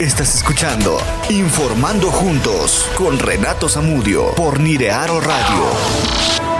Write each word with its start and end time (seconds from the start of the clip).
Estás 0.00 0.34
escuchando 0.34 0.98
Informando 1.30 2.10
Juntos 2.10 2.90
con 2.96 3.16
Renato 3.16 3.68
Zamudio 3.68 4.34
por 4.34 4.58
Nirearo 4.58 5.20
Radio. 5.20 6.53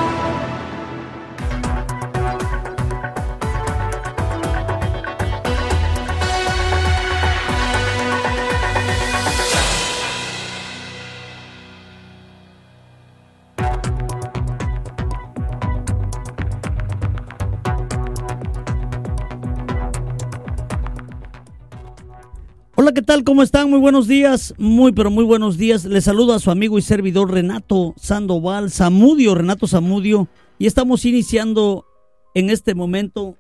Tal? 23.14 23.22
¿Cómo 23.22 23.44
están? 23.44 23.70
Muy 23.70 23.78
buenos 23.78 24.08
días, 24.08 24.54
muy 24.58 24.90
pero 24.90 25.08
muy 25.08 25.22
buenos 25.22 25.56
días. 25.56 25.84
Les 25.84 26.02
saludo 26.02 26.34
a 26.34 26.40
su 26.40 26.50
amigo 26.50 26.78
y 26.78 26.82
servidor 26.82 27.30
Renato 27.30 27.94
Sandoval, 27.96 28.72
Zamudio, 28.72 29.36
Renato 29.36 29.68
Zamudio, 29.68 30.26
y 30.58 30.66
estamos 30.66 31.04
iniciando 31.04 31.86
en 32.34 32.50
este 32.50 32.74
momento 32.74 33.36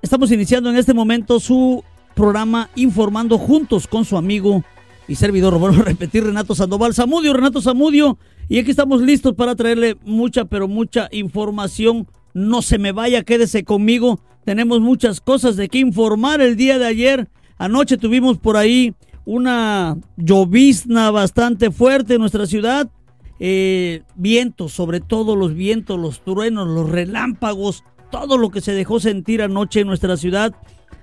Estamos 0.00 0.30
iniciando 0.30 0.70
en 0.70 0.76
este 0.76 0.94
momento 0.94 1.40
su 1.40 1.82
programa 2.14 2.70
Informando 2.76 3.36
Juntos 3.36 3.88
con 3.88 4.04
su 4.04 4.16
amigo 4.16 4.62
y 5.08 5.16
servidor, 5.16 5.58
bueno, 5.58 5.82
repetir, 5.82 6.22
Renato 6.22 6.54
Sandoval, 6.54 6.94
Zamudio, 6.94 7.32
Renato 7.32 7.60
Zamudio, 7.60 8.16
y 8.48 8.60
aquí 8.60 8.70
estamos 8.70 9.02
listos 9.02 9.34
para 9.34 9.56
traerle 9.56 9.96
mucha, 10.04 10.44
pero 10.44 10.68
mucha 10.68 11.08
información 11.10 12.06
no 12.34 12.62
se 12.62 12.78
me 12.78 12.92
vaya, 12.92 13.22
quédese 13.22 13.64
conmigo. 13.64 14.20
Tenemos 14.44 14.80
muchas 14.80 15.20
cosas 15.20 15.56
de 15.56 15.68
qué 15.68 15.78
informar 15.78 16.40
el 16.40 16.56
día 16.56 16.78
de 16.78 16.86
ayer. 16.86 17.28
Anoche 17.58 17.98
tuvimos 17.98 18.38
por 18.38 18.56
ahí 18.56 18.94
una 19.24 19.98
llovizna 20.16 21.10
bastante 21.10 21.70
fuerte 21.70 22.14
en 22.14 22.20
nuestra 22.20 22.46
ciudad. 22.46 22.90
Eh, 23.38 24.02
vientos, 24.16 24.72
sobre 24.72 25.00
todo 25.00 25.36
los 25.36 25.54
vientos, 25.54 25.98
los 25.98 26.22
truenos, 26.24 26.68
los 26.68 26.90
relámpagos, 26.90 27.84
todo 28.10 28.36
lo 28.36 28.50
que 28.50 28.60
se 28.60 28.72
dejó 28.72 29.00
sentir 29.00 29.42
anoche 29.42 29.80
en 29.80 29.86
nuestra 29.86 30.16
ciudad. 30.16 30.54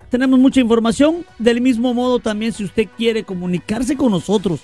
Tenemos 0.10 0.40
mucha 0.40 0.62
información. 0.62 1.26
Del 1.40 1.62
mismo 1.62 1.94
modo, 1.94 2.20
también 2.20 2.54
si 2.54 2.64
usted 2.64 2.88
quiere 2.98 3.24
comunicarse 3.24 3.98
con 3.98 4.12
nosotros 4.12 4.62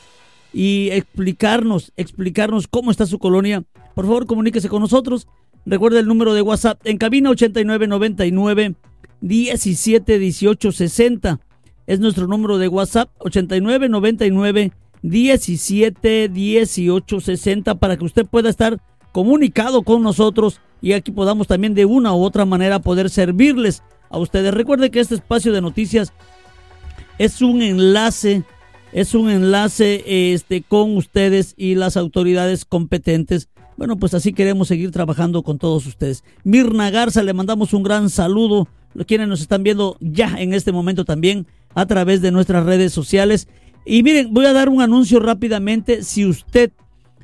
y 0.53 0.89
explicarnos, 0.91 1.91
explicarnos 1.97 2.67
cómo 2.67 2.91
está 2.91 3.06
su 3.06 3.19
colonia, 3.19 3.64
por 3.95 4.06
favor 4.06 4.25
comuníquese 4.25 4.69
con 4.69 4.81
nosotros. 4.81 5.28
Recuerda 5.66 6.00
el 6.00 6.08
número 6.08 6.33
de 6.33 6.42
WhatsApp 6.42 6.81
en 6.86 6.97
cabina 6.97 7.30
8999 7.30 8.75
171860. 9.22 11.39
Es 11.88 12.00
nuestro 12.00 12.28
número 12.28 12.58
de 12.58 12.67
WhatsApp 12.67 13.09
8999 13.19 14.73
171860 15.02 17.75
para 17.75 17.95
que 17.97 18.06
usted 18.06 18.25
pueda 18.25 18.50
estar 18.50 18.81
comunicado 19.11 19.84
con 19.84 20.02
nosotros 20.02 20.61
y 20.81 20.94
aquí 20.94 21.11
podamos 21.11 21.47
también 21.47 21.73
de 21.73 21.86
una 21.86 22.14
u 22.14 22.23
otra 22.23 22.45
manera 22.45 22.80
poder 22.80 23.09
servirles 23.09 23.84
a 24.09 24.17
ustedes. 24.17 24.53
Recuerde 24.53 24.91
que 24.91 25.00
este 25.00 25.16
espacio 25.16 25.53
de 25.53 25.61
noticias 25.61 26.11
es 27.17 27.41
un 27.41 27.61
enlace, 27.61 28.44
es 28.91 29.16
un 29.16 29.30
enlace 29.30 30.34
este, 30.34 30.61
con 30.61 30.97
ustedes 30.97 31.53
y 31.58 31.75
las 31.75 31.95
autoridades 31.95 32.66
competentes 32.66 33.47
bueno, 33.77 33.97
pues 33.97 34.13
así 34.13 34.33
queremos 34.33 34.67
seguir 34.67 34.91
trabajando 34.91 35.43
con 35.43 35.57
todos 35.57 35.85
ustedes. 35.85 36.23
Mirna 36.43 36.89
Garza, 36.89 37.23
le 37.23 37.33
mandamos 37.33 37.73
un 37.73 37.83
gran 37.83 38.09
saludo. 38.09 38.67
Quienes 39.07 39.27
nos 39.27 39.41
están 39.41 39.63
viendo 39.63 39.97
ya 39.99 40.35
en 40.38 40.53
este 40.53 40.71
momento 40.71 41.03
también 41.03 41.47
a 41.73 41.85
través 41.85 42.21
de 42.21 42.31
nuestras 42.31 42.66
redes 42.66 42.94
sociales. 42.94 43.47
Y 43.85 44.03
miren, 44.03 44.33
voy 44.33 44.45
a 44.45 44.53
dar 44.53 44.69
un 44.69 44.81
anuncio 44.81 45.19
rápidamente. 45.19 46.03
Si 46.03 46.25
usted 46.25 46.72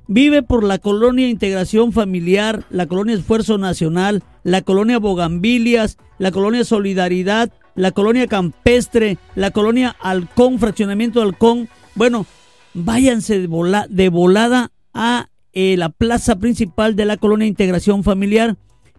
vive 0.07 0.41
por 0.41 0.63
la 0.63 0.79
colonia 0.79 1.29
Integración 1.29 1.91
Familiar, 1.91 2.65
la 2.71 2.87
colonia 2.87 3.15
Esfuerzo 3.15 3.57
Nacional, 3.57 4.23
la 4.43 4.63
colonia 4.63 4.97
Bogambilias, 4.97 5.97
la 6.17 6.31
colonia 6.31 6.65
Solidaridad, 6.65 7.51
la 7.75 7.91
colonia 7.91 8.27
Campestre, 8.27 9.19
la 9.35 9.51
colonia 9.51 9.95
Halcón, 10.01 10.57
fraccionamiento 10.57 11.21
Halcón, 11.21 11.69
bueno, 11.93 12.25
váyanse 12.73 13.39
de, 13.39 13.47
de 13.89 14.09
volada 14.09 14.71
a 14.93 15.29
eh, 15.53 15.75
la 15.77 15.89
plaza 15.89 16.37
principal 16.37 16.95
de 16.95 17.05
la 17.05 17.17
colonia 17.17 17.47
Integración 17.47 18.03
Familiar. 18.03 18.57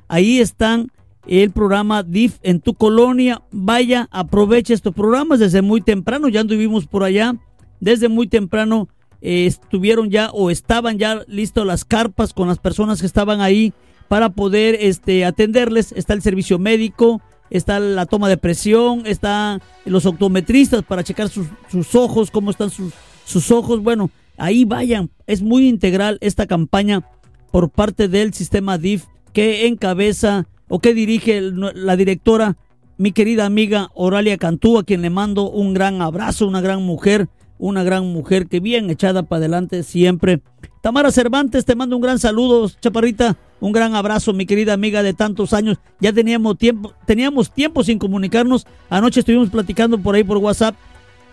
Ahí 0.08 0.40
están 0.40 0.90
el 1.26 1.50
programa 1.50 2.02
DIF 2.02 2.38
en 2.42 2.60
tu 2.60 2.74
colonia. 2.74 3.42
Vaya, 3.50 4.08
aproveche 4.10 4.74
estos 4.74 4.94
programas 4.94 5.38
desde 5.38 5.62
muy 5.62 5.80
temprano. 5.80 6.28
Ya 6.28 6.40
anduvimos 6.40 6.86
por 6.86 7.04
allá. 7.04 7.34
Desde 7.80 8.08
muy 8.08 8.26
temprano 8.26 8.88
eh, 9.22 9.46
estuvieron 9.46 10.10
ya 10.10 10.30
o 10.30 10.50
estaban 10.50 10.98
ya 10.98 11.22
listos 11.26 11.66
las 11.66 11.84
carpas 11.84 12.32
con 12.32 12.48
las 12.48 12.58
personas 12.58 13.00
que 13.00 13.06
estaban 13.06 13.40
ahí 13.40 13.72
para 14.08 14.30
poder 14.30 14.76
este, 14.80 15.24
atenderles. 15.24 15.92
Está 15.92 16.14
el 16.14 16.22
servicio 16.22 16.58
médico, 16.58 17.22
está 17.48 17.78
la 17.80 18.06
toma 18.06 18.28
de 18.28 18.36
presión, 18.36 19.06
están 19.06 19.62
los 19.84 20.04
optometristas 20.06 20.82
para 20.82 21.04
checar 21.04 21.28
sus, 21.28 21.46
sus 21.70 21.94
ojos, 21.94 22.30
cómo 22.30 22.50
están 22.50 22.70
sus, 22.70 22.92
sus 23.24 23.50
ojos. 23.50 23.82
Bueno, 23.82 24.10
Ahí 24.40 24.64
vayan, 24.64 25.10
es 25.26 25.42
muy 25.42 25.68
integral 25.68 26.16
esta 26.22 26.46
campaña 26.46 27.06
por 27.50 27.68
parte 27.68 28.08
del 28.08 28.32
sistema 28.32 28.78
DIF 28.78 29.04
que 29.34 29.66
encabeza 29.66 30.46
o 30.66 30.78
que 30.78 30.94
dirige 30.94 31.42
la 31.42 31.94
directora, 31.96 32.56
mi 32.96 33.12
querida 33.12 33.44
amiga 33.44 33.90
Oralia 33.92 34.38
Cantú, 34.38 34.78
a 34.78 34.84
quien 34.84 35.02
le 35.02 35.10
mando 35.10 35.50
un 35.50 35.74
gran 35.74 36.00
abrazo, 36.00 36.46
una 36.46 36.62
gran 36.62 36.82
mujer, 36.82 37.28
una 37.58 37.82
gran 37.84 38.06
mujer 38.06 38.46
que 38.46 38.60
bien 38.60 38.88
echada 38.88 39.24
para 39.24 39.40
adelante 39.40 39.82
siempre. 39.82 40.40
Tamara 40.80 41.12
Cervantes, 41.12 41.66
te 41.66 41.74
mando 41.74 41.96
un 41.96 42.02
gran 42.02 42.18
saludo, 42.18 42.70
chaparrita, 42.80 43.36
un 43.60 43.72
gran 43.72 43.94
abrazo, 43.94 44.32
mi 44.32 44.46
querida 44.46 44.72
amiga 44.72 45.02
de 45.02 45.12
tantos 45.12 45.52
años. 45.52 45.76
Ya 46.00 46.14
teníamos 46.14 46.56
tiempo, 46.56 46.94
teníamos 47.04 47.52
tiempo 47.52 47.84
sin 47.84 47.98
comunicarnos. 47.98 48.66
Anoche 48.88 49.20
estuvimos 49.20 49.50
platicando 49.50 49.98
por 49.98 50.14
ahí 50.14 50.24
por 50.24 50.38
WhatsApp. 50.38 50.76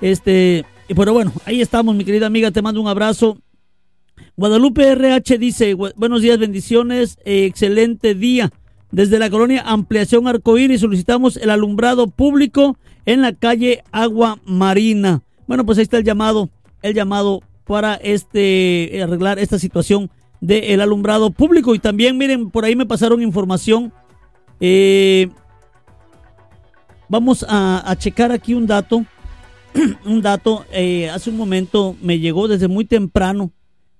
Este, 0.01 0.65
y 0.87 0.93
pero 0.93 1.13
bueno, 1.13 1.33
ahí 1.45 1.61
estamos, 1.61 1.95
mi 1.95 2.05
querida 2.05 2.27
amiga, 2.27 2.51
te 2.51 2.61
mando 2.61 2.81
un 2.81 2.87
abrazo. 2.87 3.37
Guadalupe 4.35 4.91
RH 4.91 5.37
dice, 5.37 5.73
buenos 5.73 6.21
días, 6.21 6.37
bendiciones, 6.37 7.17
excelente 7.25 8.15
día. 8.15 8.51
Desde 8.91 9.19
la 9.19 9.29
colonia 9.29 9.63
Ampliación 9.65 10.27
Arcoíris 10.27 10.81
solicitamos 10.81 11.35
el 11.37 11.49
alumbrado 11.49 12.07
público 12.07 12.77
en 13.05 13.21
la 13.21 13.33
calle 13.33 13.83
Agua 13.91 14.39
Marina. 14.45 15.23
Bueno, 15.45 15.65
pues 15.65 15.77
ahí 15.77 15.83
está 15.83 15.97
el 15.97 16.05
llamado, 16.05 16.49
el 16.81 16.93
llamado 16.93 17.41
para 17.65 17.95
este 17.95 19.01
arreglar 19.03 19.39
esta 19.39 19.59
situación 19.59 20.09
del 20.39 20.79
alumbrado 20.79 21.31
público. 21.31 21.75
Y 21.75 21.79
también, 21.79 22.17
miren, 22.17 22.49
por 22.49 22.63
ahí 22.63 22.75
me 22.75 22.85
pasaron 22.85 23.21
información. 23.21 23.91
Eh, 24.61 25.29
vamos 27.09 27.45
a 27.47 27.93
checar 27.99 28.31
aquí 28.31 28.53
un 28.53 28.67
dato 28.67 29.05
un 30.05 30.21
dato, 30.21 30.65
eh, 30.71 31.09
hace 31.09 31.29
un 31.29 31.37
momento 31.37 31.95
me 32.01 32.19
llegó 32.19 32.47
desde 32.47 32.67
muy 32.67 32.85
temprano, 32.85 33.51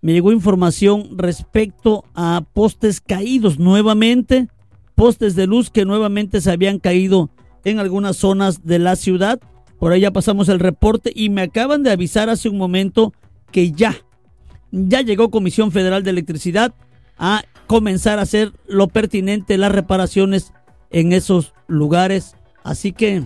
me 0.02 0.14
llegó 0.14 0.32
información 0.32 1.18
respecto 1.18 2.06
a 2.14 2.44
postes 2.54 3.02
caídos 3.02 3.60
nuevamente, 3.60 4.48
postes 4.96 5.36
de 5.36 5.48
luz 5.48 5.70
que 5.70 5.86
nuevamente 5.86 6.42
se 6.42 6.52
habían 6.52 6.80
caído 6.80 7.30
en 7.66 7.80
algunas 7.80 8.18
zonas 8.18 8.66
de 8.66 8.80
la 8.80 8.96
ciudad. 8.96 9.40
Por 9.80 9.92
ahí 9.92 10.02
ya 10.02 10.12
pasamos 10.12 10.50
el 10.50 10.60
reporte 10.60 11.12
y 11.14 11.30
me 11.30 11.42
acaban 11.42 11.84
de 11.84 11.92
avisar 11.92 12.30
hace 12.30 12.50
un 12.50 12.58
momento 12.58 13.14
que 13.52 13.72
ya, 13.72 13.96
ya 14.72 15.02
llegó 15.02 15.30
Comisión 15.30 15.72
Federal 15.72 16.04
de 16.04 16.12
Electricidad 16.12 16.74
a 17.18 17.44
comenzar 17.68 18.20
a 18.20 18.24
hacer 18.24 18.54
lo 18.68 18.88
pertinente, 18.88 19.58
las 19.58 19.72
reparaciones 19.72 20.54
en 20.90 21.14
esos 21.14 21.54
lugares. 21.68 22.36
Así 22.64 22.92
que 22.92 23.24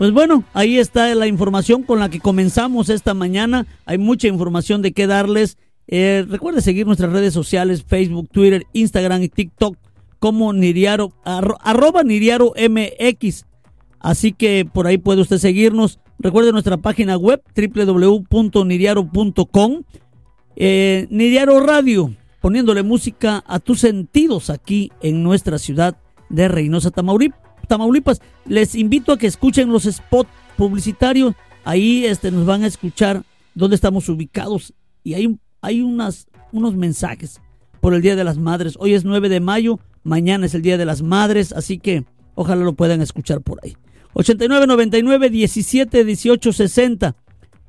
pues 0.00 0.10
bueno, 0.12 0.44
ahí 0.54 0.78
está 0.78 1.14
la 1.14 1.26
información 1.26 1.82
con 1.82 1.98
la 1.98 2.08
que 2.08 2.20
comenzamos 2.20 2.88
esta 2.88 3.12
mañana. 3.12 3.66
Hay 3.84 3.98
mucha 3.98 4.28
información 4.28 4.80
de 4.80 4.92
qué 4.92 5.06
darles. 5.06 5.58
Eh, 5.88 6.24
recuerde 6.26 6.62
seguir 6.62 6.86
nuestras 6.86 7.12
redes 7.12 7.34
sociales, 7.34 7.84
Facebook, 7.86 8.30
Twitter, 8.32 8.66
Instagram 8.72 9.24
y 9.24 9.28
TikTok 9.28 9.76
como 10.18 10.54
Niriaro, 10.54 11.12
arroba 11.22 12.02
Niriaro 12.02 12.54
MX. 12.56 13.44
Así 13.98 14.32
que 14.32 14.64
por 14.64 14.86
ahí 14.86 14.96
puede 14.96 15.20
usted 15.20 15.36
seguirnos. 15.36 16.00
Recuerde 16.18 16.52
nuestra 16.52 16.78
página 16.78 17.18
web 17.18 17.42
www.niriaro.com. 17.54 19.82
Eh, 20.56 21.08
Niriaro 21.10 21.60
Radio, 21.60 22.14
poniéndole 22.40 22.82
música 22.82 23.44
a 23.46 23.58
tus 23.58 23.80
sentidos 23.80 24.48
aquí 24.48 24.92
en 25.02 25.22
nuestra 25.22 25.58
ciudad 25.58 25.98
de 26.30 26.48
Reynosa, 26.48 26.90
Tamaulipas. 26.90 27.49
Tamaulipas. 27.70 28.20
Les 28.44 28.74
invito 28.74 29.12
a 29.12 29.18
que 29.18 29.26
escuchen 29.26 29.70
los 29.72 29.84
spots 29.84 30.30
publicitarios. 30.56 31.34
Ahí 31.64 32.04
este, 32.04 32.30
nos 32.30 32.44
van 32.44 32.64
a 32.64 32.66
escuchar 32.66 33.22
dónde 33.54 33.76
estamos 33.76 34.08
ubicados. 34.08 34.74
Y 35.02 35.14
hay, 35.14 35.38
hay 35.62 35.80
unas, 35.80 36.26
unos 36.52 36.76
mensajes 36.76 37.40
por 37.80 37.94
el 37.94 38.02
Día 38.02 38.16
de 38.16 38.24
las 38.24 38.36
Madres. 38.36 38.76
Hoy 38.78 38.92
es 38.92 39.04
9 39.04 39.30
de 39.30 39.40
mayo, 39.40 39.80
mañana 40.02 40.44
es 40.44 40.54
el 40.54 40.62
Día 40.62 40.76
de 40.76 40.84
las 40.84 41.00
Madres, 41.00 41.52
así 41.52 41.78
que 41.78 42.04
Ojalá 42.40 42.64
lo 42.64 42.72
puedan 42.72 43.02
escuchar 43.02 43.42
por 43.42 43.60
ahí. 43.62 43.76
8999 44.14 45.28
17 45.28 46.04
18 46.04 46.52
60 46.54 47.14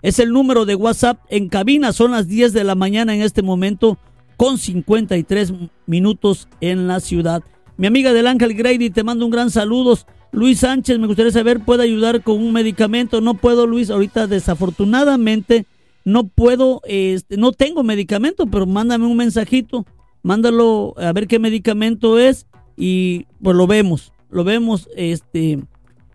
es 0.02 0.20
el 0.20 0.32
número 0.32 0.64
de 0.64 0.76
WhatsApp 0.76 1.20
en 1.28 1.50
cabina. 1.50 1.92
Son 1.92 2.12
las 2.12 2.30
10 2.30 2.54
de 2.54 2.64
la 2.64 2.76
mañana 2.76 3.14
en 3.14 3.22
este 3.22 3.42
momento 3.42 3.98
con 4.38 4.58
53 4.58 5.54
minutos 5.88 6.48
en 6.62 6.88
la 6.88 7.02
ciudad. 7.02 7.44
Mi 7.82 7.88
amiga 7.88 8.14
del 8.14 8.28
Ángel 8.28 8.54
Grady 8.54 8.92
te 8.92 9.04
mando 9.04 9.26
un 9.26 9.32
gran 9.32 9.50
saludo. 9.50 9.98
Luis 10.32 10.60
Sánchez, 10.60 11.00
me 11.00 11.08
gustaría 11.08 11.32
saber, 11.32 11.62
¿puede 11.62 11.82
ayudar 11.82 12.22
con 12.22 12.38
un 12.38 12.54
medicamento? 12.54 13.22
No 13.22 13.34
puedo, 13.34 13.66
Luis, 13.66 13.90
ahorita 13.90 14.28
desafortunadamente 14.28 15.66
no 16.06 16.28
puedo, 16.28 16.82
este, 16.86 17.38
no 17.38 17.54
tengo 17.54 17.82
medicamento, 17.82 18.46
pero 18.46 18.68
mándame 18.68 19.08
un 19.08 19.18
mensajito, 19.18 19.88
mándalo 20.22 20.94
a 20.96 21.12
ver 21.12 21.26
qué 21.26 21.40
medicamento 21.40 22.20
es 22.20 22.46
y 22.78 23.26
pues 23.42 23.58
lo 23.58 23.66
vemos, 23.66 24.14
lo 24.30 24.44
vemos, 24.44 24.88
este, 24.96 25.64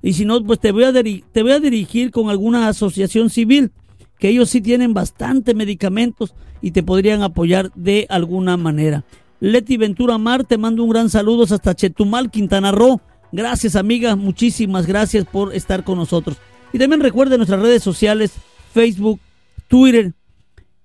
y 0.02 0.12
si 0.12 0.24
no, 0.24 0.40
pues 0.44 0.60
te 0.60 0.70
voy 0.70 0.84
a, 0.84 0.92
te 0.92 1.42
voy 1.42 1.50
a 1.50 1.58
dirigir 1.58 2.12
con 2.12 2.30
alguna 2.30 2.68
asociación 2.68 3.28
civil, 3.28 3.72
que 4.20 4.28
ellos 4.28 4.50
sí 4.50 4.60
tienen 4.60 4.94
bastante 4.94 5.52
medicamentos 5.52 6.32
y 6.62 6.70
te 6.70 6.84
podrían 6.84 7.24
apoyar 7.24 7.72
de 7.74 8.06
alguna 8.08 8.56
manera. 8.56 9.04
Leti 9.40 9.76
Ventura 9.76 10.18
Mar, 10.18 10.44
te 10.44 10.58
mando 10.58 10.82
un 10.82 10.90
gran 10.90 11.10
saludo 11.10 11.44
hasta 11.44 11.74
Chetumal, 11.74 12.30
Quintana 12.30 12.72
Roo. 12.72 13.00
Gracias, 13.32 13.76
amiga, 13.76 14.16
muchísimas 14.16 14.86
gracias 14.86 15.24
por 15.24 15.54
estar 15.54 15.84
con 15.84 15.98
nosotros. 15.98 16.38
Y 16.72 16.78
también 16.78 17.00
recuerden 17.00 17.38
nuestras 17.38 17.60
redes 17.60 17.82
sociales, 17.82 18.32
Facebook, 18.72 19.20
Twitter, 19.68 20.14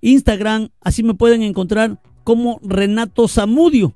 Instagram, 0.02 0.70
así 0.82 1.04
me 1.04 1.14
pueden 1.14 1.44
encontrar 1.44 2.00
como 2.24 2.60
Renato 2.64 3.28
Zamudio. 3.28 3.94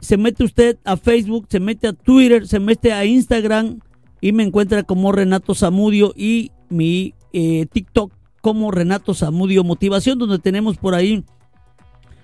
Se 0.00 0.16
mete 0.16 0.44
usted 0.44 0.78
a 0.84 0.96
Facebook, 0.96 1.46
se 1.48 1.60
mete 1.60 1.88
a 1.88 1.92
Twitter, 1.92 2.46
se 2.46 2.60
mete 2.60 2.92
a 2.92 3.04
Instagram 3.04 3.80
y 4.20 4.32
me 4.32 4.42
encuentra 4.42 4.82
como 4.82 5.12
Renato 5.12 5.54
Zamudio 5.54 6.12
y 6.16 6.50
mi 6.68 7.14
eh, 7.32 7.66
TikTok 7.70 8.12
como 8.40 8.70
Renato 8.70 9.14
Zamudio 9.14 9.64
Motivación, 9.64 10.18
donde 10.18 10.38
tenemos 10.38 10.76
por 10.76 10.94
ahí 10.94 11.24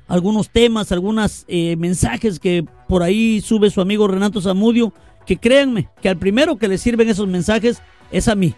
algunos 0.09 0.51
temas, 0.51 0.93
algunos 0.93 1.45
eh, 1.49 1.77
mensajes 1.77 2.39
que 2.39 2.65
por 2.89 3.03
ahí 3.03 3.41
sube 3.41 3.71
su 3.71 3.81
amigo 3.81 4.09
Renato 4.09 4.41
Zamudio, 4.41 4.93
que 5.27 5.37
créanme 5.37 5.89
que 6.01 6.09
al 6.09 6.19
primero 6.19 6.57
que 6.57 6.69
le 6.69 6.79
sirven 6.79 7.09
esos 7.09 7.29
mensajes 7.29 7.83
es 8.11 8.29
a 8.29 8.35
mí. 8.35 8.55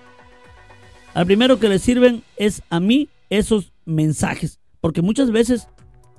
Al 1.14 1.26
primero 1.26 1.60
que 1.60 1.68
le 1.68 1.78
sirven 1.78 2.22
es 2.36 2.62
a 2.70 2.80
mí 2.80 3.08
esos 3.30 3.72
mensajes. 3.84 4.58
Porque 4.80 5.02
muchas 5.02 5.30
veces, 5.30 5.68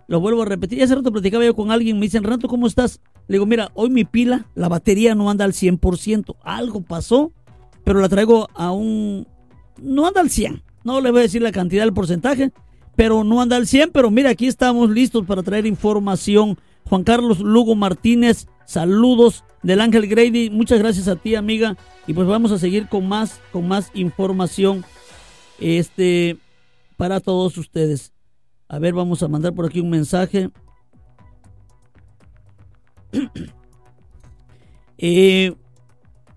lo 0.08 0.20
vuelvo 0.20 0.44
a 0.44 0.46
repetir, 0.46 0.82
hace 0.82 0.96
rato 0.96 1.12
platicaba 1.12 1.44
yo 1.44 1.56
con 1.56 1.72
alguien, 1.72 2.00
me 2.00 2.06
dicen, 2.06 2.24
Renato, 2.24 2.48
¿cómo 2.48 2.68
estás? 2.68 3.02
Le 3.28 3.36
digo, 3.36 3.46
mira, 3.46 3.72
hoy 3.74 3.90
mi 3.90 4.06
pila, 4.06 4.46
la 4.56 4.70
batería 4.70 5.16
no 5.16 5.30
anda 5.30 5.46
al 5.46 5.54
100%. 5.54 6.36
Algo 6.44 6.82
pasó, 6.82 7.32
pero 7.84 8.00
la 8.00 8.10
traigo 8.10 8.48
a 8.54 8.72
un... 8.72 9.28
No 9.82 10.08
anda 10.08 10.22
al 10.22 10.30
100. 10.30 10.64
No 10.84 11.02
le 11.02 11.12
voy 11.12 11.20
a 11.20 11.24
decir 11.24 11.42
la 11.42 11.52
cantidad, 11.52 11.84
el 11.84 11.94
porcentaje, 11.94 12.52
pero 12.96 13.24
no 13.24 13.42
anda 13.42 13.56
al 13.56 13.68
100. 13.68 13.92
Pero 13.92 14.12
mira, 14.12 14.30
aquí 14.30 14.48
estamos 14.48 14.90
listos 14.90 15.26
para 15.26 15.44
traer 15.44 15.66
información. 15.66 16.58
Juan 16.88 17.04
Carlos 17.04 17.40
Lugo 17.40 17.76
Martínez, 17.76 18.48
saludos 18.66 19.44
del 19.64 19.82
Ángel 19.82 20.08
Grady. 20.08 20.50
Muchas 20.50 20.80
gracias 20.80 21.08
a 21.08 21.16
ti, 21.16 21.36
amiga. 21.36 21.76
Y 22.08 22.14
pues 22.14 22.28
vamos 22.28 22.52
a 22.52 22.60
seguir 22.60 22.88
con 22.88 23.08
más, 23.08 23.42
con 23.52 23.68
más 23.68 23.90
información. 23.94 24.86
Este, 25.60 26.38
para 26.98 27.20
todos 27.20 27.58
ustedes. 27.58 28.14
A 28.68 28.80
ver, 28.80 28.94
vamos 28.94 29.22
a 29.24 29.28
mandar 29.28 29.54
por 29.54 29.66
aquí 29.66 29.80
un 29.80 29.90
mensaje. 29.90 30.50
Eh, 34.98 35.54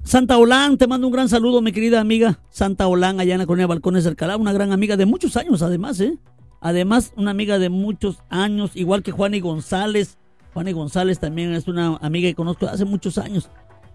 Santa 0.03 0.37
Olán, 0.37 0.79
te 0.79 0.89
mando 0.89 1.07
un 1.07 1.13
gran 1.13 1.29
saludo, 1.29 1.63
mi 1.63 1.71
querida 1.71 2.01
amiga 2.01 2.41
Santa 2.51 2.89
Olán, 2.89 3.21
allá 3.21 3.35
en 3.35 3.39
la 3.39 3.47
colonia 3.47 3.69
Balcones 3.69 4.03
del 4.03 4.17
Calá, 4.17 4.37
una 4.37 4.53
gran 4.53 4.73
amiga 4.73 4.97
de 4.97 5.07
muchos 5.07 5.37
años, 5.37 5.63
además, 5.63 6.01
¿eh? 6.01 6.19
Además, 6.61 7.13
una 7.17 7.31
amiga 7.31 7.59
de 7.59 7.69
muchos 7.69 8.19
años, 8.29 8.73
igual 8.75 9.03
que 9.03 9.13
Juan 9.13 9.35
y 9.35 9.41
González. 9.41 10.19
Juan 10.55 10.69
y 10.69 10.73
González 10.73 11.19
también 11.19 11.53
es 11.53 11.69
una 11.69 11.97
amiga 11.97 12.29
que 12.29 12.35
conozco 12.35 12.67
hace 12.67 12.85
muchos 12.85 13.19
años. 13.19 13.49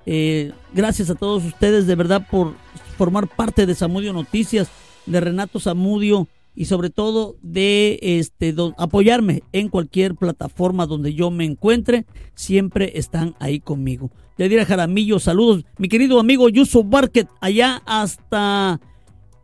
Eh, 0.06 0.52
gracias 0.74 1.10
a 1.10 1.16
todos 1.16 1.44
ustedes, 1.44 1.88
de 1.88 1.96
verdad, 1.96 2.28
por 2.30 2.54
formar 2.98 3.28
parte 3.28 3.66
de 3.66 3.76
Samudio 3.76 4.14
Noticias, 4.14 4.70
de 5.06 5.20
Renato 5.20 5.60
Samudio, 5.60 6.28
y 6.56 6.66
sobre 6.66 6.90
todo 6.90 7.36
de 7.42 8.00
este 8.02 8.56
apoyarme 8.78 9.44
en 9.52 9.70
cualquier 9.70 10.16
plataforma 10.16 10.86
donde 10.86 11.14
yo 11.14 11.32
me 11.32 11.46
encuentre, 11.46 12.06
siempre 12.36 12.94
están 12.96 13.36
ahí 13.40 13.60
conmigo. 13.60 14.12
Yadira 14.38 14.66
Jaramillo, 14.66 15.20
saludos. 15.20 15.66
Mi 15.78 15.90
querido 15.90 16.20
amigo 16.20 16.50
Yuso 16.50 16.84
Barket, 16.84 17.28
allá 17.42 17.82
hasta 17.86 18.80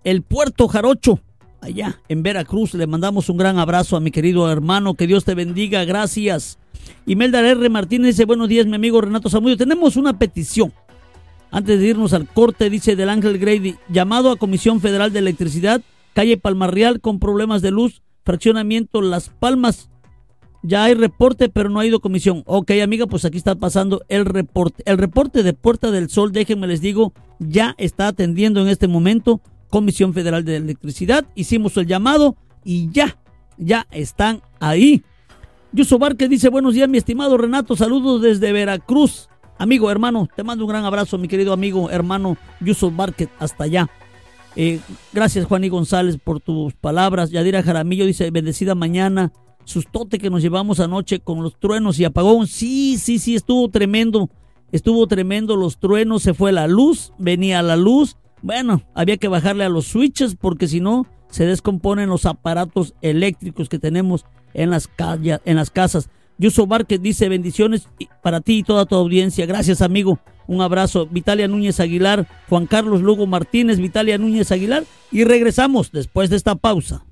el 0.03 0.21
puerto 0.21 0.67
Jarocho, 0.67 1.19
allá 1.61 2.01
en 2.09 2.23
Veracruz. 2.23 2.73
Le 2.73 2.87
mandamos 2.87 3.29
un 3.29 3.37
gran 3.37 3.59
abrazo 3.59 3.95
a 3.95 3.99
mi 3.99 4.11
querido 4.11 4.51
hermano. 4.51 4.93
Que 4.93 5.07
Dios 5.07 5.25
te 5.25 5.35
bendiga. 5.35 5.85
Gracias. 5.85 6.59
Imelda 7.05 7.39
R. 7.39 7.69
Martínez 7.69 8.15
dice: 8.15 8.25
Buenos 8.25 8.49
días, 8.49 8.65
mi 8.65 8.75
amigo 8.75 9.01
Renato 9.01 9.29
Zamudio. 9.29 9.57
Tenemos 9.57 9.95
una 9.95 10.17
petición. 10.17 10.73
Antes 11.51 11.79
de 11.79 11.87
irnos 11.87 12.13
al 12.13 12.27
corte, 12.27 12.69
dice 12.69 12.95
del 12.95 13.09
Ángel 13.09 13.37
Grady: 13.37 13.75
llamado 13.89 14.31
a 14.31 14.37
Comisión 14.37 14.81
Federal 14.81 15.11
de 15.11 15.19
Electricidad 15.19 15.81
calle 16.13 16.37
Palmarreal 16.37 16.99
con 17.01 17.19
problemas 17.19 17.61
de 17.61 17.71
luz, 17.71 18.01
fraccionamiento 18.25 19.01
Las 19.01 19.29
Palmas. 19.29 19.89
Ya 20.61 20.83
hay 20.83 20.93
reporte, 20.93 21.47
pero 21.47 21.69
no 21.69 21.79
ha 21.79 21.85
ido 21.85 22.01
comisión. 22.01 22.43
Ok, 22.45 22.71
amiga, 22.83 23.07
pues 23.07 23.23
aquí 23.23 23.37
está 23.37 23.55
pasando 23.55 24.03
el 24.09 24.25
reporte. 24.25 24.83
El 24.85 24.97
reporte 24.97 25.43
de 25.43 25.53
Puerta 25.53 25.91
del 25.91 26.09
Sol, 26.09 26.33
déjenme 26.33 26.67
les 26.67 26.81
digo, 26.81 27.13
ya 27.39 27.75
está 27.77 28.07
atendiendo 28.07 28.59
en 28.59 28.67
este 28.67 28.89
momento 28.89 29.39
Comisión 29.69 30.13
Federal 30.13 30.43
de 30.43 30.57
Electricidad. 30.57 31.25
Hicimos 31.35 31.77
el 31.77 31.87
llamado 31.87 32.35
y 32.63 32.89
ya, 32.91 33.17
ya 33.57 33.87
están 33.91 34.41
ahí. 34.59 35.03
Yuso 35.71 35.99
que 36.17 36.27
dice, 36.27 36.49
buenos 36.49 36.73
días, 36.73 36.89
mi 36.89 36.97
estimado 36.97 37.37
Renato, 37.37 37.75
saludos 37.75 38.21
desde 38.21 38.51
Veracruz. 38.51 39.29
Amigo, 39.59 39.91
hermano, 39.91 40.27
te 40.35 40.43
mando 40.43 40.65
un 40.65 40.69
gran 40.69 40.85
abrazo, 40.85 41.17
mi 41.17 41.27
querido 41.27 41.53
amigo, 41.53 41.91
hermano 41.91 42.37
Yuso 42.59 42.89
Barket, 42.89 43.29
hasta 43.39 43.65
allá. 43.65 43.89
Eh, 44.55 44.79
gracias 45.13 45.45
Juan 45.45 45.63
y 45.63 45.69
González 45.69 46.17
por 46.17 46.39
tus 46.39 46.73
palabras. 46.73 47.29
Yadira 47.29 47.61
Jaramillo 47.61 48.05
dice, 48.05 48.31
bendecida 48.31 48.73
mañana. 48.73 49.31
Sustote 49.65 50.17
que 50.17 50.31
nos 50.31 50.41
llevamos 50.41 50.79
anoche 50.79 51.19
con 51.19 51.43
los 51.43 51.59
truenos 51.59 51.99
y 51.99 52.05
apagón. 52.05 52.47
Sí, 52.47 52.97
sí, 52.97 53.19
sí, 53.19 53.35
estuvo 53.35 53.69
tremendo. 53.69 54.29
Estuvo 54.71 55.07
tremendo 55.07 55.55
los 55.55 55.79
truenos, 55.79 56.23
se 56.23 56.33
fue 56.33 56.51
la 56.51 56.67
luz, 56.67 57.11
venía 57.17 57.61
la 57.61 57.75
luz. 57.75 58.17
Bueno, 58.41 58.83
había 58.93 59.17
que 59.17 59.27
bajarle 59.27 59.65
a 59.65 59.69
los 59.69 59.87
switches 59.87 60.35
porque 60.35 60.67
si 60.67 60.79
no 60.79 61.05
se 61.29 61.45
descomponen 61.45 62.09
los 62.09 62.25
aparatos 62.25 62.93
eléctricos 63.01 63.69
que 63.69 63.79
tenemos 63.79 64.25
en 64.53 64.71
las, 64.71 64.87
casas. 64.87 66.09
Yuso 66.37 66.65
Márquez 66.65 67.01
dice 67.01 67.29
bendiciones 67.29 67.87
para 68.23 68.41
ti 68.41 68.59
y 68.59 68.63
toda 68.63 68.85
tu 68.85 68.95
audiencia. 68.95 69.45
Gracias 69.45 69.81
amigo. 69.81 70.19
Un 70.47 70.61
abrazo. 70.61 71.05
Vitalia 71.05 71.47
Núñez 71.47 71.79
Aguilar, 71.79 72.27
Juan 72.49 72.65
Carlos 72.65 73.01
Lugo 73.01 73.27
Martínez, 73.27 73.77
Vitalia 73.77 74.17
Núñez 74.17 74.51
Aguilar. 74.51 74.83
Y 75.11 75.23
regresamos 75.23 75.91
después 75.91 76.29
de 76.29 76.37
esta 76.37 76.55
pausa. 76.55 77.05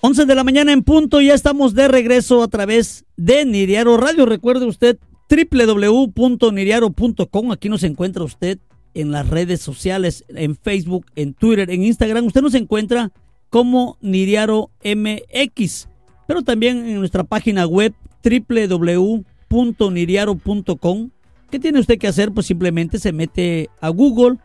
11 0.00 0.26
de 0.26 0.34
la 0.34 0.44
mañana 0.44 0.72
en 0.72 0.82
punto, 0.82 1.22
ya 1.22 1.32
estamos 1.32 1.74
de 1.74 1.88
regreso 1.88 2.42
a 2.42 2.48
través 2.48 3.06
de 3.16 3.46
Niriaro 3.46 3.96
Radio. 3.96 4.26
Recuerde 4.26 4.66
usted 4.66 4.98
www.niriaro.com. 5.30 7.50
Aquí 7.50 7.70
nos 7.70 7.82
encuentra 7.82 8.22
usted 8.22 8.58
en 8.94 9.10
las 9.10 9.28
redes 9.28 9.60
sociales, 9.60 10.24
en 10.28 10.56
Facebook, 10.56 11.04
en 11.16 11.34
Twitter, 11.34 11.70
en 11.70 11.84
Instagram. 11.84 12.24
Usted 12.26 12.40
nos 12.42 12.54
encuentra 12.54 13.10
como 13.50 13.98
Niriaro 14.00 14.70
MX, 14.82 15.88
pero 16.26 16.40
también 16.42 16.86
en 16.86 16.98
nuestra 16.98 17.24
página 17.24 17.66
web 17.66 17.92
www.niriaro.com 18.24 21.10
¿Qué 21.54 21.60
tiene 21.60 21.78
usted 21.78 21.98
que 21.98 22.08
hacer? 22.08 22.32
Pues 22.32 22.46
simplemente 22.46 22.98
se 22.98 23.12
mete 23.12 23.70
a 23.80 23.88
Google, 23.90 24.38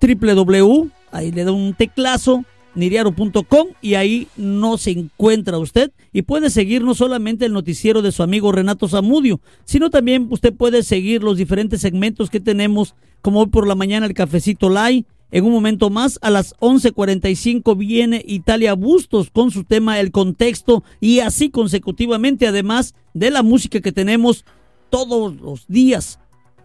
www, 0.00 0.88
ahí 1.10 1.32
le 1.32 1.42
da 1.42 1.50
un 1.50 1.74
teclazo, 1.74 2.44
niriaro.com 2.80 3.68
y 3.80 3.94
ahí 3.94 4.26
no 4.36 4.78
se 4.78 4.90
encuentra 4.90 5.58
usted 5.58 5.92
y 6.12 6.22
puede 6.22 6.50
seguir 6.50 6.82
no 6.82 6.94
solamente 6.94 7.44
el 7.44 7.52
noticiero 7.52 8.02
de 8.02 8.10
su 8.10 8.22
amigo 8.22 8.50
Renato 8.50 8.88
Zamudio, 8.88 9.40
sino 9.64 9.90
también 9.90 10.26
usted 10.30 10.52
puede 10.52 10.82
seguir 10.82 11.22
los 11.22 11.36
diferentes 11.36 11.82
segmentos 11.82 12.30
que 12.30 12.40
tenemos, 12.40 12.96
como 13.22 13.40
hoy 13.40 13.46
por 13.46 13.68
la 13.68 13.76
mañana 13.76 14.06
el 14.06 14.14
cafecito 14.14 14.68
live. 14.68 15.04
En 15.30 15.44
un 15.44 15.52
momento 15.52 15.90
más, 15.90 16.18
a 16.22 16.30
las 16.30 16.56
11:45 16.58 17.76
viene 17.76 18.24
Italia 18.26 18.74
Bustos 18.74 19.30
con 19.30 19.52
su 19.52 19.62
tema 19.62 20.00
El 20.00 20.10
contexto 20.10 20.82
y 21.00 21.20
así 21.20 21.50
consecutivamente, 21.50 22.48
además 22.48 22.94
de 23.14 23.30
la 23.30 23.44
música 23.44 23.80
que 23.80 23.92
tenemos 23.92 24.44
todos 24.90 25.36
los 25.36 25.68
días 25.68 26.18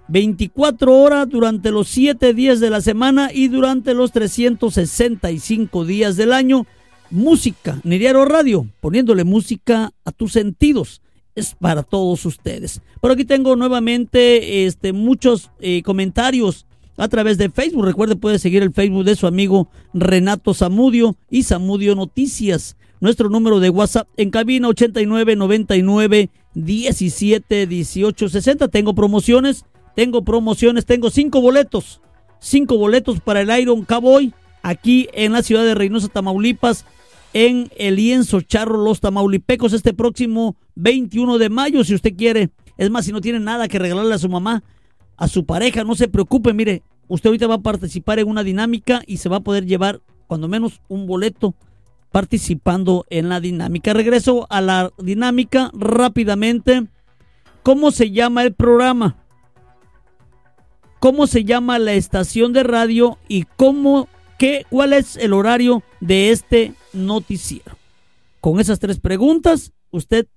24 0.08 0.96
horas 0.96 1.30
durante 1.30 1.72
los 1.72 1.88
7 1.88 2.34
días 2.34 2.60
de 2.60 2.70
la 2.70 2.82
semana 2.82 3.32
y 3.34 3.48
durante 3.48 3.94
los 3.94 4.12
365 4.12 5.86
días 5.86 6.16
del 6.16 6.34
año. 6.34 6.66
Música, 7.10 7.80
Neriaro 7.84 8.26
Radio, 8.26 8.68
poniéndole 8.82 9.24
música 9.24 9.92
a 10.04 10.12
tus 10.12 10.34
sentidos. 10.34 11.02
es 11.36 11.54
para 11.54 11.84
todos 11.84 12.26
ustedes. 12.26 12.82
Por 13.02 13.12
aquí 13.12 13.26
tengo 13.26 13.56
nuevamente 13.58 14.66
este, 14.66 14.94
muchos 14.94 15.52
eh, 15.60 15.82
comentarios 15.84 16.66
a 16.98 17.08
través 17.08 17.38
de 17.38 17.50
Facebook. 17.50 17.86
Recuerde, 17.86 18.16
puede 18.16 18.40
seguir 18.40 18.64
el 18.64 18.74
Facebook 18.74 19.04
de 19.04 19.16
su 19.16 19.28
amigo 19.28 19.70
Renato 19.94 20.54
Zamudio 20.54 21.18
y 21.30 21.44
Zamudio 21.44 21.96
Noticias. 21.96 22.78
Nuestro 23.02 23.30
número 23.30 23.60
de 23.60 23.70
WhatsApp 23.70 24.08
en 24.18 24.32
cabina 24.32 24.70
8999 24.70 26.30
17 26.54 27.68
18 27.68 28.30
60. 28.30 28.68
Tengo 28.70 28.96
promociones, 28.96 29.66
tengo 29.96 30.24
promociones, 30.24 30.86
tengo 30.86 31.10
cinco 31.10 31.42
boletos. 31.42 32.02
Cinco 32.40 32.78
boletos 32.78 33.22
para 33.22 33.42
el 33.42 33.60
Iron 33.60 33.86
Cowboy 33.86 34.34
aquí 34.62 35.08
en 35.14 35.32
la 35.32 35.44
ciudad 35.44 35.64
de 35.64 35.76
Reynosa, 35.76 36.10
Tamaulipas, 36.10 36.86
en 37.34 37.70
el 37.78 37.98
lienzo 37.98 38.42
Charro 38.42 38.84
Los 38.84 39.02
Tamaulipecos 39.02 39.74
este 39.74 39.94
próximo 39.94 40.56
21 40.76 41.38
de 41.38 41.50
mayo, 41.50 41.84
si 41.84 41.94
usted 41.94 42.16
quiere. 42.16 42.50
Es 42.78 42.90
más, 42.90 43.06
si 43.06 43.12
no 43.12 43.22
tiene 43.22 43.40
nada 43.40 43.68
que 43.68 43.78
regalarle 43.78 44.14
a 44.14 44.20
su 44.20 44.30
mamá, 44.30 44.64
a 45.18 45.28
su 45.28 45.46
pareja, 45.46 45.84
no 45.84 45.96
se 45.96 46.08
preocupe, 46.08 46.54
mire, 46.54 46.82
usted 47.08 47.28
ahorita 47.30 47.48
va 47.48 47.56
a 47.56 47.62
participar 47.62 48.20
en 48.20 48.28
una 48.28 48.44
dinámica 48.44 49.02
y 49.06 49.18
se 49.18 49.30
va 49.30 49.38
a 49.38 49.44
poder 49.44 49.66
llevar 49.66 50.02
cuando 50.28 50.48
menos 50.48 50.82
un 50.88 51.08
boleto 51.08 51.56
participando 52.12 53.06
en 53.10 53.30
la 53.30 53.40
dinámica. 53.40 53.94
Regreso 53.94 54.48
a 54.50 54.62
la 54.62 54.92
dinámica 54.98 55.72
rápidamente. 55.74 56.88
¿Cómo 57.64 57.92
se 57.92 58.12
llama 58.12 58.44
el 58.44 58.54
programa? 58.54 59.18
¿Cómo 61.00 61.28
se 61.28 61.44
llama 61.44 61.80
la 61.80 61.94
estación 61.94 62.54
de 62.54 62.64
radio 62.64 63.18
y 63.28 63.44
cómo 63.56 64.08
qué 64.38 64.66
cuál 64.70 64.94
es 64.94 65.18
el 65.18 65.34
horario 65.34 65.84
de 66.00 66.32
este 66.32 66.74
noticiero? 66.94 67.78
Con 68.42 68.60
esas 68.60 68.80
tres 68.80 69.00
preguntas, 69.00 69.72
usted 69.92 70.28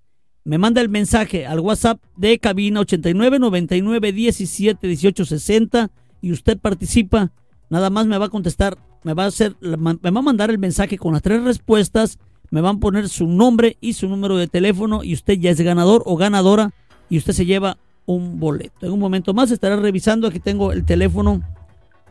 me 0.44 0.58
manda 0.58 0.80
el 0.80 0.88
mensaje 0.88 1.46
al 1.46 1.60
WhatsApp 1.60 2.02
de 2.16 2.38
cabina 2.38 2.80
89 2.80 3.38
99 3.38 4.12
17 4.12 4.86
18 4.86 5.24
60 5.24 5.90
y 6.20 6.32
usted 6.32 6.58
participa. 6.58 7.32
Nada 7.70 7.90
más 7.90 8.06
me 8.06 8.18
va 8.18 8.26
a 8.26 8.30
contestar 8.30 8.78
me 9.04 9.14
va 9.14 9.24
a 9.24 9.28
hacer, 9.28 9.56
me 9.60 9.94
va 10.10 10.18
a 10.18 10.22
mandar 10.22 10.50
el 10.50 10.58
mensaje 10.58 10.98
con 10.98 11.12
las 11.12 11.22
tres 11.22 11.42
respuestas, 11.42 12.18
me 12.50 12.60
van 12.60 12.76
a 12.76 12.80
poner 12.80 13.08
su 13.08 13.26
nombre 13.26 13.76
y 13.80 13.92
su 13.92 14.08
número 14.08 14.36
de 14.36 14.48
teléfono 14.48 15.04
y 15.04 15.14
usted 15.14 15.38
ya 15.38 15.50
es 15.50 15.60
ganador 15.60 16.02
o 16.06 16.16
ganadora 16.16 16.72
y 17.08 17.18
usted 17.18 17.32
se 17.32 17.46
lleva 17.46 17.78
un 18.08 18.40
boleto. 18.40 18.86
En 18.86 18.92
un 18.92 18.98
momento 18.98 19.34
más 19.34 19.50
estaré 19.50 19.76
revisando, 19.76 20.26
aquí 20.26 20.40
tengo 20.40 20.72
el 20.72 20.86
teléfono, 20.86 21.42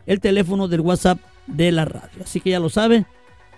el 0.06 0.20
teléfono 0.20 0.68
del 0.68 0.80
WhatsApp 0.80 1.18
de 1.48 1.72
la 1.72 1.84
radio. 1.84 2.22
Así 2.22 2.40
que 2.40 2.50
ya 2.50 2.60
lo 2.60 2.68
sabe, 2.68 3.04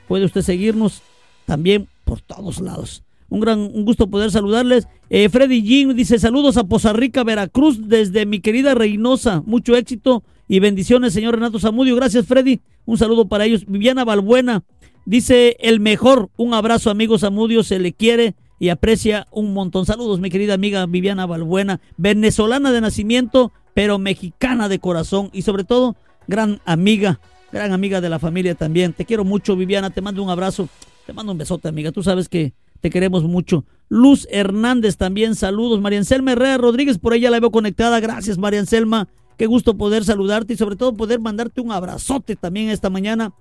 puede 0.08 0.24
usted 0.24 0.40
seguirnos 0.40 1.02
también 1.44 1.86
por 2.04 2.22
todos 2.22 2.60
lados. 2.60 3.04
Un 3.28 3.40
gran 3.40 3.58
un 3.60 3.84
gusto 3.84 4.06
poder 4.06 4.30
saludarles. 4.30 4.88
Eh, 5.10 5.28
Freddy 5.28 5.60
Jim 5.60 5.94
dice 5.94 6.18
saludos 6.18 6.56
a 6.56 6.64
Poza 6.64 6.94
Rica, 6.94 7.24
Veracruz, 7.24 7.88
desde 7.88 8.24
mi 8.24 8.40
querida 8.40 8.74
Reynosa. 8.74 9.42
Mucho 9.44 9.76
éxito 9.76 10.24
y 10.48 10.60
bendiciones, 10.60 11.12
señor 11.12 11.34
Renato 11.34 11.60
Zamudio. 11.60 11.94
Gracias, 11.94 12.26
Freddy. 12.26 12.62
Un 12.86 12.96
saludo 12.96 13.28
para 13.28 13.44
ellos. 13.44 13.66
Viviana 13.66 14.06
Balbuena 14.06 14.64
dice 15.04 15.58
el 15.60 15.78
mejor. 15.78 16.30
Un 16.38 16.54
abrazo, 16.54 16.88
amigo 16.88 17.18
Zamudio. 17.18 17.62
Se 17.62 17.78
le 17.78 17.92
quiere 17.92 18.34
y 18.60 18.68
aprecia 18.68 19.26
un 19.32 19.52
montón. 19.54 19.86
Saludos, 19.86 20.20
mi 20.20 20.30
querida 20.30 20.54
amiga 20.54 20.86
Viviana 20.86 21.26
Balbuena, 21.26 21.80
venezolana 21.96 22.70
de 22.70 22.82
nacimiento, 22.82 23.50
pero 23.74 23.98
mexicana 23.98 24.68
de 24.68 24.78
corazón 24.78 25.30
y 25.32 25.42
sobre 25.42 25.64
todo 25.64 25.96
gran 26.28 26.60
amiga, 26.66 27.20
gran 27.50 27.72
amiga 27.72 28.02
de 28.02 28.10
la 28.10 28.18
familia 28.18 28.54
también. 28.54 28.92
Te 28.92 29.06
quiero 29.06 29.24
mucho, 29.24 29.56
Viviana. 29.56 29.90
Te 29.90 30.02
mando 30.02 30.22
un 30.22 30.28
abrazo. 30.28 30.68
Te 31.06 31.14
mando 31.14 31.32
un 31.32 31.38
besote, 31.38 31.68
amiga. 31.68 31.90
Tú 31.90 32.02
sabes 32.02 32.28
que 32.28 32.52
te 32.80 32.90
queremos 32.90 33.24
mucho. 33.24 33.64
Luz 33.88 34.28
Hernández 34.30 34.98
también, 34.98 35.34
saludos. 35.34 35.80
María 35.80 35.98
Anselma 35.98 36.32
Herrera 36.32 36.58
Rodríguez, 36.58 36.98
por 36.98 37.14
ella 37.14 37.30
la 37.30 37.40
veo 37.40 37.50
conectada. 37.50 37.98
Gracias, 37.98 38.36
María 38.36 38.60
Anselma. 38.60 39.08
Qué 39.38 39.46
gusto 39.46 39.78
poder 39.78 40.04
saludarte 40.04 40.52
y 40.52 40.56
sobre 40.58 40.76
todo 40.76 40.94
poder 40.94 41.18
mandarte 41.18 41.62
un 41.62 41.72
abrazote 41.72 42.36
también 42.36 42.68
esta 42.68 42.90
mañana. 42.90 43.32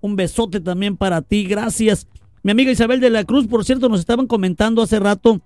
Un 0.00 0.16
besote 0.16 0.60
también 0.60 0.96
para 0.96 1.20
ti. 1.20 1.44
Gracias. 1.44 2.06
Mi 2.44 2.50
amiga 2.50 2.70
Isabel 2.70 3.00
de 3.00 3.08
la 3.08 3.24
Cruz, 3.24 3.46
por 3.46 3.64
cierto, 3.64 3.88
nos 3.88 4.00
estaban 4.00 4.26
comentando 4.26 4.82
hace 4.82 5.00
rato, 5.00 5.40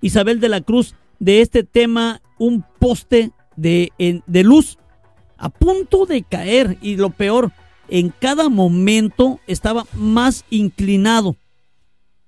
Isabel 0.00 0.40
de 0.40 0.48
la 0.48 0.62
Cruz, 0.62 0.94
de 1.18 1.42
este 1.42 1.64
tema, 1.64 2.22
un 2.38 2.64
poste 2.78 3.30
de, 3.56 3.92
de 4.26 4.42
luz 4.42 4.78
a 5.36 5.50
punto 5.50 6.06
de 6.06 6.22
caer 6.22 6.78
y 6.80 6.96
lo 6.96 7.10
peor, 7.10 7.52
en 7.88 8.08
cada 8.08 8.48
momento 8.48 9.38
estaba 9.46 9.84
más 9.92 10.46
inclinado. 10.48 11.36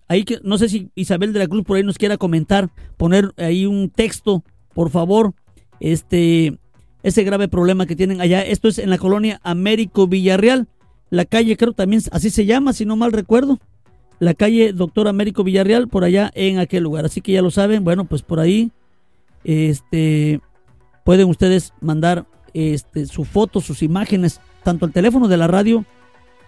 Ahí 0.09 0.25
que 0.25 0.41
no 0.43 0.59
sé 0.59 0.69
si 0.69 0.91
Isabel 0.95 1.33
de 1.33 1.39
la 1.39 1.49
Cruz 1.49 1.65
por 1.65 1.79
ahí 1.79 1.83
nos 1.83 1.97
quiera 1.97 2.19
comentar, 2.19 2.69
poner 2.99 3.33
ahí 3.39 3.65
un 3.65 3.89
texto, 3.89 4.45
por 4.75 4.91
favor, 4.91 5.33
este, 5.81 6.59
ese 7.03 7.25
grave 7.25 7.49
problema 7.49 7.87
que 7.87 7.97
tienen 7.97 8.21
allá. 8.21 8.43
Esto 8.43 8.69
es 8.69 8.79
en 8.79 8.91
la 8.91 8.99
colonia 8.99 9.41
Américo 9.43 10.07
Villarreal. 10.07 10.69
La 11.15 11.25
calle 11.25 11.57
creo 11.57 11.73
también 11.73 12.03
así 12.11 12.29
se 12.31 12.45
llama, 12.45 12.73
si 12.73 12.85
no 12.85 12.97
mal 12.97 13.13
recuerdo. 13.13 13.61
La 14.19 14.35
calle 14.35 14.73
Doctor 14.73 15.07
Américo 15.07 15.45
Villarreal, 15.45 15.87
por 15.89 16.03
allá 16.03 16.33
en 16.35 16.59
aquel 16.59 16.83
lugar. 16.83 17.05
Así 17.05 17.21
que 17.21 17.33
ya 17.33 17.43
lo 17.43 17.53
saben, 17.53 17.85
bueno, 17.85 18.05
pues 18.05 18.23
por 18.23 18.41
ahí 18.41 18.73
este, 19.45 20.41
pueden 21.05 21.29
ustedes 21.29 21.73
mandar 21.81 22.27
este, 22.53 23.07
su 23.07 23.25
foto, 23.25 23.61
sus 23.61 23.83
imágenes, 23.83 24.41
tanto 24.65 24.87
al 24.87 24.93
teléfono 24.93 25.29
de 25.29 25.37
la 25.37 25.47
radio, 25.47 25.85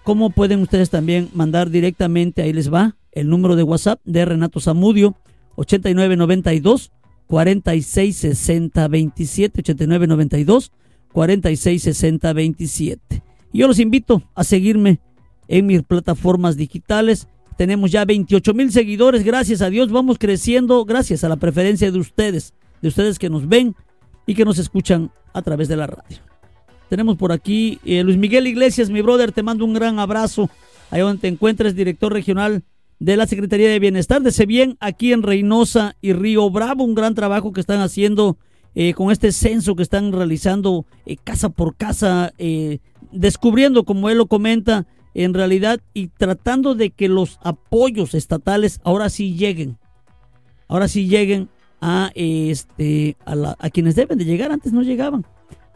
como 0.02 0.30
pueden 0.30 0.62
ustedes 0.62 0.90
también 0.90 1.28
mandar 1.32 1.70
directamente, 1.70 2.42
ahí 2.42 2.52
les 2.52 2.73
va, 2.73 2.96
el 3.12 3.28
número 3.28 3.54
de 3.54 3.62
WhatsApp 3.62 4.00
de 4.04 4.25
Renato 4.25 4.58
Zamudio, 4.58 5.16
8992 5.54 6.90
46 7.28 8.16
60 8.16 8.88
27 8.88 9.62
89 13.57 13.57
92 13.57 13.57
46 13.57 13.57
60 13.57 13.57
27. 13.57 13.57
Y 13.57 13.59
yo 13.59 13.69
los 13.69 13.79
invito 13.79 14.23
a 14.35 14.45
seguirme 14.45 15.01
en 15.49 15.67
mis 15.67 15.83
plataformas 15.83 16.59
digitales. 16.59 17.27
Tenemos 17.57 17.91
ya 17.91 18.05
28 18.05 18.53
mil 18.53 18.71
seguidores, 18.71 19.25
gracias 19.25 19.63
a 19.63 19.71
Dios 19.71 19.91
vamos 19.91 20.19
creciendo, 20.19 20.85
gracias 20.85 21.25
a 21.25 21.29
la 21.31 21.37
preferencia 21.37 21.91
de 21.91 21.99
ustedes, 21.99 22.53
de 22.83 22.89
ustedes 22.89 23.19
que 23.19 23.31
nos 23.31 23.49
ven 23.49 23.75
y 24.27 24.35
que 24.35 24.45
nos 24.45 24.59
escuchan 24.59 25.11
a 25.33 25.41
través 25.41 25.69
de 25.69 25.77
la 25.77 25.87
radio. 25.87 26.19
Tenemos 26.91 27.17
por 27.17 27.33
aquí 27.33 27.79
eh, 27.85 28.03
Luis 28.03 28.19
Miguel 28.19 28.47
Iglesias, 28.47 28.91
mi 28.91 29.01
brother, 29.01 29.33
te 29.33 29.43
mando 29.43 29.65
un 29.65 29.73
gran 29.73 29.99
abrazo. 29.99 30.51
Ahí 30.91 31.01
donde 31.01 31.23
te 31.23 31.29
encuentres, 31.29 31.75
director 31.75 32.13
regional 32.13 32.63
de 32.99 33.17
la 33.17 33.27
Secretaría 33.27 33.71
de 33.71 33.79
Bienestar 33.79 34.23
de 34.23 34.33
Sebien 34.33 34.77
aquí 34.81 35.13
en 35.13 35.23
Reynosa 35.23 35.97
y 36.03 36.13
Río 36.13 36.51
Bravo. 36.51 36.85
Un 36.85 36.95
gran 36.95 37.15
trabajo 37.15 37.55
que 37.55 37.61
están 37.61 37.81
haciendo 37.81 38.37
eh, 38.75 38.93
con 38.93 39.11
este 39.11 39.33
censo 39.33 39.75
que 39.75 39.83
están 39.83 40.13
realizando 40.13 40.85
eh, 41.07 41.17
casa 41.17 41.49
por 41.49 41.75
casa, 41.75 42.35
descubriendo, 43.13 43.85
como 43.85 44.09
él 44.09 44.19
lo 44.19 44.27
comenta, 44.27 44.87
en 45.15 45.33
realidad 45.33 45.81
y 45.95 46.09
tratando 46.09 46.75
de 46.75 46.91
que 46.91 47.09
los 47.09 47.39
apoyos 47.43 48.15
estatales 48.15 48.81
ahora 48.85 49.09
sí 49.09 49.35
lleguen. 49.35 49.79
Ahora 50.69 50.89
sí 50.89 51.09
lleguen 51.09 51.49
a 51.81 52.11
este 52.15 53.17
a, 53.25 53.57
a 53.59 53.71
quienes 53.71 53.95
deben 53.95 54.19
de 54.19 54.25
llegar, 54.25 54.53
antes 54.53 54.73
no 54.73 54.83
llegaban. 54.83 55.25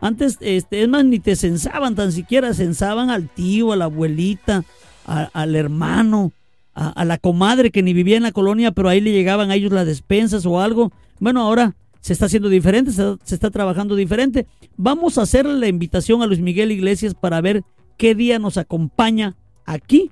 Antes, 0.01 0.39
este, 0.41 0.83
es 0.83 0.89
más, 0.89 1.05
ni 1.05 1.19
te 1.19 1.37
censaban, 1.37 1.95
tan 1.95 2.13
siquiera 2.13 2.55
censaban 2.55 3.11
al 3.11 3.29
tío, 3.29 3.73
a 3.73 3.77
la 3.77 3.85
abuelita, 3.85 4.65
al 5.05 5.57
hermano, 5.57 6.33
a, 6.75 7.05
la 7.05 7.19
comadre 7.19 7.71
que 7.71 7.83
ni 7.83 7.93
vivía 7.93 8.17
en 8.17 8.23
la 8.23 8.33
colonia, 8.33 8.73
pero 8.73 8.89
ahí 8.89 9.01
le 9.01 9.13
llegaban 9.13 9.51
a 9.51 9.55
ellos 9.57 9.73
las 9.73 9.87
despensas 9.87 10.47
o 10.47 10.61
algo. 10.61 10.91
Bueno, 11.19 11.43
ahora 11.43 11.75
se 12.01 12.13
está 12.13 12.27
haciendo 12.27 12.49
diferente, 12.49 12.93
se, 12.93 13.35
está 13.35 13.51
trabajando 13.51 13.95
diferente. 13.95 14.47
Vamos 14.77 15.19
a 15.19 15.23
hacerle 15.23 15.55
la 15.59 15.69
invitación 15.69 16.23
a 16.23 16.27
Luis 16.27 16.41
Miguel 16.41 16.73
Iglesias 16.73 17.15
para 17.15 17.41
ver 17.41 17.63
qué 17.97 18.15
día 18.15 18.39
nos 18.39 18.57
acompaña 18.57 19.37
aquí, 19.67 20.11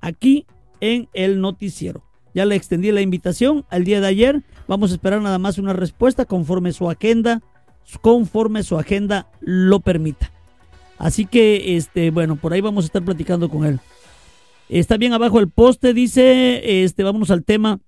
aquí 0.00 0.46
en 0.80 1.08
el 1.12 1.40
noticiero. 1.40 2.04
Ya 2.34 2.44
le 2.44 2.54
extendí 2.54 2.92
la 2.92 3.00
invitación 3.00 3.64
al 3.70 3.84
día 3.84 4.00
de 4.00 4.06
ayer. 4.06 4.42
Vamos 4.68 4.90
a 4.90 4.94
esperar 4.94 5.20
nada 5.20 5.38
más 5.38 5.58
una 5.58 5.72
respuesta 5.72 6.26
conforme 6.26 6.72
su 6.72 6.88
agenda, 6.88 7.42
conforme 8.02 8.62
su 8.62 8.78
agenda 8.78 9.28
lo 9.40 9.80
permita. 9.80 10.30
Así 10.98 11.24
que, 11.24 11.76
este, 11.76 12.10
bueno, 12.10 12.36
por 12.36 12.52
ahí 12.52 12.60
vamos 12.60 12.84
a 12.84 12.86
estar 12.86 13.02
platicando 13.02 13.48
con 13.48 13.64
él. 13.64 13.80
Está 14.68 14.98
bien 14.98 15.14
abajo 15.14 15.40
el 15.40 15.48
poste, 15.48 15.94
dice, 15.94 16.84
este, 16.84 17.02
vámonos 17.02 17.30
al 17.30 17.42
tema. 17.42 17.80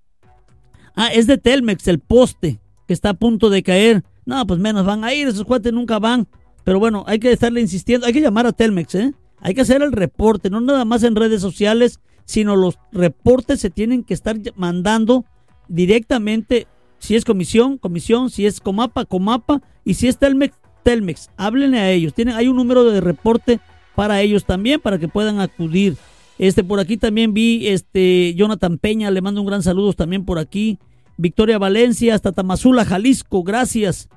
Ah, 0.95 1.07
es 1.13 1.27
de 1.27 1.37
Telmex, 1.37 1.87
el 1.87 1.99
poste, 1.99 2.59
está 2.93 3.09
a 3.09 3.13
punto 3.13 3.49
de 3.49 3.63
caer. 3.63 4.03
No, 4.25 4.45
pues 4.47 4.59
menos 4.59 4.85
van 4.85 5.03
a 5.03 5.13
ir, 5.13 5.27
esos 5.27 5.43
cuates 5.43 5.73
nunca 5.73 5.99
van. 5.99 6.27
Pero 6.63 6.79
bueno, 6.79 7.03
hay 7.07 7.19
que 7.19 7.31
estarle 7.31 7.61
insistiendo, 7.61 8.07
hay 8.07 8.13
que 8.13 8.21
llamar 8.21 8.47
a 8.47 8.53
Telmex, 8.53 8.95
¿eh? 8.95 9.13
Hay 9.39 9.53
que 9.53 9.61
hacer 9.61 9.81
el 9.81 9.91
reporte, 9.91 10.49
no 10.49 10.61
nada 10.61 10.85
más 10.85 11.03
en 11.03 11.15
redes 11.15 11.41
sociales, 11.41 11.99
sino 12.25 12.55
los 12.55 12.79
reportes 12.93 13.59
se 13.59 13.69
tienen 13.69 14.03
que 14.03 14.13
estar 14.13 14.37
mandando 14.55 15.25
directamente, 15.67 16.67
si 16.99 17.15
es 17.15 17.25
comisión, 17.25 17.77
comisión, 17.77 18.29
si 18.29 18.45
es 18.45 18.61
Comapa, 18.61 19.03
Comapa, 19.03 19.61
y 19.83 19.95
si 19.95 20.07
es 20.07 20.17
Telmex, 20.17 20.55
Telmex. 20.83 21.29
Háblenle 21.35 21.79
a 21.79 21.91
ellos. 21.91 22.13
Tienen, 22.13 22.35
hay 22.35 22.47
un 22.47 22.55
número 22.55 22.85
de 22.85 23.01
reporte 23.01 23.59
para 23.95 24.21
ellos 24.21 24.45
también, 24.45 24.79
para 24.79 24.97
que 24.97 25.09
puedan 25.09 25.39
acudir. 25.41 25.97
Este, 26.37 26.63
por 26.63 26.79
aquí 26.79 26.97
también 26.97 27.33
vi, 27.33 27.67
este, 27.67 28.33
Jonathan 28.35 28.77
Peña, 28.77 29.11
le 29.11 29.21
mando 29.21 29.41
un 29.41 29.47
gran 29.47 29.63
saludo 29.63 29.93
también 29.93 30.25
por 30.25 30.39
aquí. 30.39 30.79
Victoria 31.17 31.57
Valencia, 31.57 32.15
hasta 32.15 32.31
Tamazula, 32.31 32.85
Jalisco, 32.85 33.43
gracias. 33.43 34.09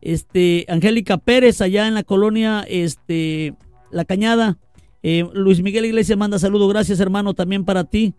Este, 0.00 0.64
Angélica 0.68 1.18
Pérez, 1.18 1.60
allá 1.60 1.86
en 1.86 1.94
la 1.94 2.02
colonia, 2.02 2.64
este, 2.68 3.54
La 3.90 4.04
Cañada. 4.04 4.58
Eh, 5.02 5.26
Luis 5.32 5.62
Miguel 5.62 5.86
Iglesias 5.86 6.18
manda 6.18 6.38
saludo, 6.38 6.68
gracias 6.68 7.00
hermano, 7.00 7.34
también 7.34 7.64
para 7.64 7.84
ti. 7.84 8.14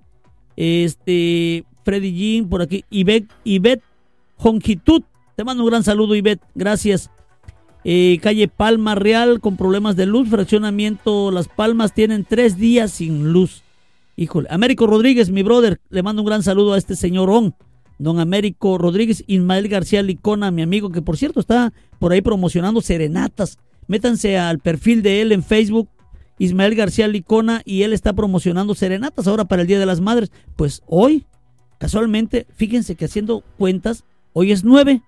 Este, 0.55 1.63
Freddy 1.83 2.13
Jean, 2.13 2.49
por 2.49 2.61
aquí. 2.61 2.85
Ivette, 2.89 3.31
Ivette 3.43 3.83
Jongitud, 4.37 5.03
te 5.35 5.43
mando 5.43 5.63
un 5.63 5.69
gran 5.69 5.83
saludo, 5.83 6.15
Ivette, 6.15 6.43
gracias. 6.55 7.09
Eh, 7.83 8.19
calle 8.21 8.47
Palma 8.47 8.93
Real 8.93 9.39
con 9.39 9.57
problemas 9.57 9.95
de 9.95 10.05
luz, 10.05 10.29
fraccionamiento 10.29 11.31
Las 11.31 11.47
Palmas 11.47 11.93
tienen 11.93 12.25
tres 12.25 12.57
días 12.57 12.91
sin 12.91 13.33
luz. 13.33 13.63
Híjole, 14.15 14.47
Américo 14.51 14.85
Rodríguez, 14.85 15.31
mi 15.31 15.41
brother, 15.41 15.79
le 15.89 16.03
mando 16.03 16.21
un 16.21 16.27
gran 16.27 16.43
saludo 16.43 16.73
a 16.73 16.77
este 16.77 16.95
señor 16.95 17.29
On, 17.29 17.55
don 18.03 18.19
Américo 18.19 18.77
Rodríguez, 18.77 19.23
Ismael 19.27 19.67
García 19.67 20.01
Licona, 20.01 20.51
mi 20.51 20.61
amigo, 20.61 20.89
que 20.89 21.01
por 21.01 21.17
cierto 21.17 21.39
está 21.39 21.73
por 21.99 22.11
ahí 22.11 22.21
promocionando 22.21 22.81
serenatas. 22.81 23.57
Métanse 23.87 24.37
al 24.37 24.59
perfil 24.59 25.01
de 25.01 25.21
él 25.21 25.31
en 25.31 25.43
Facebook, 25.43 25.89
Ismael 26.39 26.75
García 26.75 27.07
Licona, 27.07 27.61
y 27.65 27.83
él 27.83 27.93
está 27.93 28.13
promocionando 28.13 28.75
serenatas 28.75 29.27
ahora 29.27 29.45
para 29.45 29.61
el 29.61 29.67
Día 29.67 29.79
de 29.79 29.85
las 29.85 30.01
Madres. 30.01 30.31
Pues 30.55 30.81
hoy, 30.87 31.25
casualmente, 31.77 32.47
fíjense 32.55 32.95
que 32.95 33.05
haciendo 33.05 33.43
cuentas, 33.57 34.03
hoy 34.33 34.51
es 34.51 34.63
9 34.63 35.01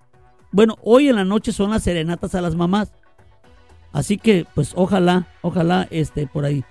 bueno, 0.54 0.78
hoy 0.84 1.10
en 1.10 1.16
la 1.16 1.26
noche 1.26 1.52
son 1.52 1.72
las 1.72 1.82
serenatas 1.82 2.36
a 2.36 2.42
las 2.42 2.56
mamás. 2.56 2.94
Así 3.92 4.18
que, 4.18 4.46
pues, 4.54 4.74
ojalá, 4.76 5.28
ojalá, 5.42 5.88
este, 5.90 6.28
por 6.28 6.46
ahí. 6.46 6.64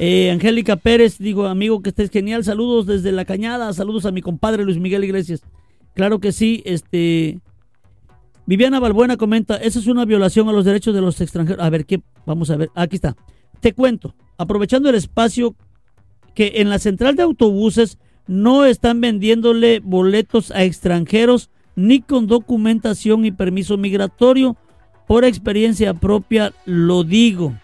Eh, 0.00 0.30
Angélica 0.30 0.76
Pérez, 0.76 1.18
digo, 1.18 1.46
amigo, 1.46 1.82
que 1.82 1.88
estés 1.88 2.10
genial. 2.10 2.44
Saludos 2.44 2.86
desde 2.86 3.10
la 3.10 3.24
cañada. 3.24 3.72
Saludos 3.72 4.06
a 4.06 4.12
mi 4.12 4.22
compadre 4.22 4.64
Luis 4.64 4.78
Miguel 4.78 5.02
Iglesias. 5.02 5.42
Claro 5.94 6.20
que 6.20 6.30
sí, 6.30 6.62
este. 6.64 7.40
Viviana 8.46 8.78
Balbuena 8.78 9.16
comenta, 9.16 9.56
eso 9.56 9.78
es 9.78 9.88
una 9.88 10.04
violación 10.04 10.48
a 10.48 10.52
los 10.52 10.64
derechos 10.64 10.94
de 10.94 11.00
los 11.00 11.20
extranjeros. 11.20 11.62
A 11.62 11.68
ver, 11.68 11.84
¿qué? 11.84 12.00
Vamos 12.24 12.48
a 12.50 12.56
ver. 12.56 12.70
Aquí 12.76 12.94
está. 12.96 13.16
Te 13.60 13.72
cuento, 13.72 14.14
aprovechando 14.38 14.88
el 14.88 14.94
espacio 14.94 15.56
que 16.34 16.52
en 16.56 16.70
la 16.70 16.78
central 16.78 17.16
de 17.16 17.24
autobuses 17.24 17.98
no 18.28 18.64
están 18.64 19.00
vendiéndole 19.00 19.80
boletos 19.80 20.52
a 20.52 20.62
extranjeros 20.62 21.50
ni 21.74 22.00
con 22.00 22.28
documentación 22.28 23.24
y 23.24 23.32
permiso 23.32 23.76
migratorio. 23.76 24.56
Por 25.08 25.24
experiencia 25.24 25.92
propia 25.94 26.52
lo 26.64 27.02
digo. 27.02 27.54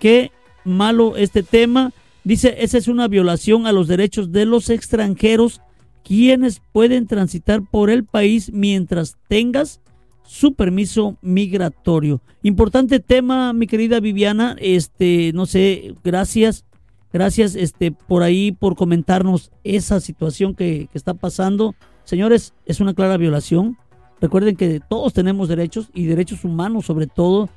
Qué 0.00 0.32
malo 0.68 1.16
este 1.16 1.42
tema. 1.42 1.92
Dice, 2.24 2.56
esa 2.58 2.78
es 2.78 2.88
una 2.88 3.08
violación 3.08 3.66
a 3.66 3.72
los 3.72 3.88
derechos 3.88 4.32
de 4.32 4.44
los 4.44 4.70
extranjeros 4.70 5.60
quienes 6.04 6.62
pueden 6.72 7.06
transitar 7.06 7.62
por 7.62 7.90
el 7.90 8.04
país 8.04 8.50
mientras 8.52 9.16
tengas 9.28 9.80
su 10.22 10.54
permiso 10.54 11.16
migratorio. 11.22 12.20
Importante 12.42 13.00
tema, 13.00 13.52
mi 13.52 13.66
querida 13.66 14.00
Viviana. 14.00 14.56
Este, 14.58 15.32
no 15.34 15.46
sé, 15.46 15.94
gracias. 16.04 16.64
Gracias 17.12 17.54
este, 17.54 17.92
por 17.92 18.22
ahí, 18.22 18.52
por 18.52 18.76
comentarnos 18.76 19.50
esa 19.64 20.00
situación 20.00 20.54
que, 20.54 20.88
que 20.92 20.98
está 20.98 21.14
pasando. 21.14 21.74
Señores, 22.04 22.54
es 22.66 22.80
una 22.80 22.94
clara 22.94 23.16
violación. 23.16 23.78
Recuerden 24.20 24.56
que 24.56 24.80
todos 24.80 25.12
tenemos 25.12 25.48
derechos 25.48 25.90
y 25.94 26.04
derechos 26.04 26.44
humanos 26.44 26.86
sobre 26.86 27.06
todo. 27.06 27.48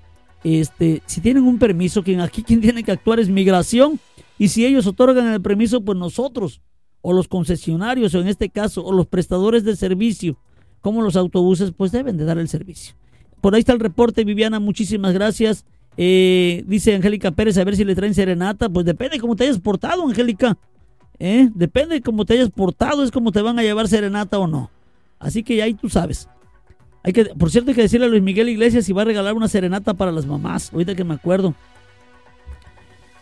Este, 0.44 1.02
si 1.06 1.22
tienen 1.22 1.44
un 1.44 1.60
permiso, 1.60 2.04
quien 2.04 2.22
aquí 2.22 2.44
quien 2.44 2.62
tiene 2.62 2.84
que 2.84 2.92
actuar 2.92 3.20
es 3.20 3.30
migración 3.30 4.00
y 4.40 4.48
si 4.48 4.66
ellos 4.66 4.88
otorgan 4.88 5.28
el 5.28 5.42
permiso, 5.42 5.82
pues 5.82 5.98
nosotros 5.98 6.62
o 7.02 7.14
los 7.14 7.28
concesionarios 7.28 8.14
o 8.16 8.22
en 8.22 8.28
este 8.28 8.50
caso 8.50 8.84
o 8.84 8.92
los 8.92 9.08
prestadores 9.08 9.64
de 9.64 9.76
servicio, 9.76 10.38
como 10.82 11.02
los 11.02 11.16
autobuses, 11.16 11.72
pues 11.76 11.92
deben 11.92 12.18
de 12.18 12.26
dar 12.26 12.38
el 12.38 12.48
servicio. 12.48 12.96
Por 13.40 13.54
ahí 13.54 13.60
está 13.60 13.74
el 13.74 13.80
reporte, 13.80 14.24
Viviana, 14.24 14.60
muchísimas 14.60 15.14
gracias. 15.14 15.66
Eh, 15.98 16.64
dice 16.68 16.96
Angélica 16.96 17.32
Pérez, 17.32 17.58
a 17.58 17.64
ver 17.64 17.76
si 17.76 17.84
le 17.84 17.96
traen 17.96 18.14
serenata. 18.14 18.70
Pues 18.70 18.86
depende 18.86 19.18
de 19.18 19.22
cómo 19.22 19.36
te 19.36 19.44
hayas 19.44 19.60
portado, 19.60 20.08
Angélica. 20.08 20.58
¿eh? 21.20 21.50
Depende 21.54 21.96
de 21.96 22.02
cómo 22.02 22.26
te 22.26 22.34
hayas 22.34 22.50
portado, 22.50 23.04
es 23.04 23.12
como 23.12 23.32
te 23.32 23.42
van 23.42 23.60
a 23.60 23.64
llevar 23.64 23.88
serenata 23.88 24.40
o 24.40 24.48
no. 24.48 24.70
Así 25.20 25.44
que 25.44 25.62
ahí 25.62 25.74
tú 25.74 25.90
sabes. 25.90 26.28
Hay 27.04 27.14
que, 27.14 27.26
por 27.26 27.50
cierto, 27.52 27.72
hay 27.72 27.76
que 27.76 27.82
decirle 27.82 28.06
a 28.06 28.10
Luis 28.10 28.22
Miguel 28.22 28.50
Iglesias 28.50 28.86
si 28.86 28.94
va 28.94 29.02
a 29.02 29.06
regalar 29.06 29.34
una 29.34 29.48
serenata 29.48 29.94
para 29.94 30.12
las 30.12 30.26
mamás. 30.26 30.72
Ahorita 30.72 30.96
que 30.96 31.04
me 31.04 31.16
acuerdo. 31.16 31.56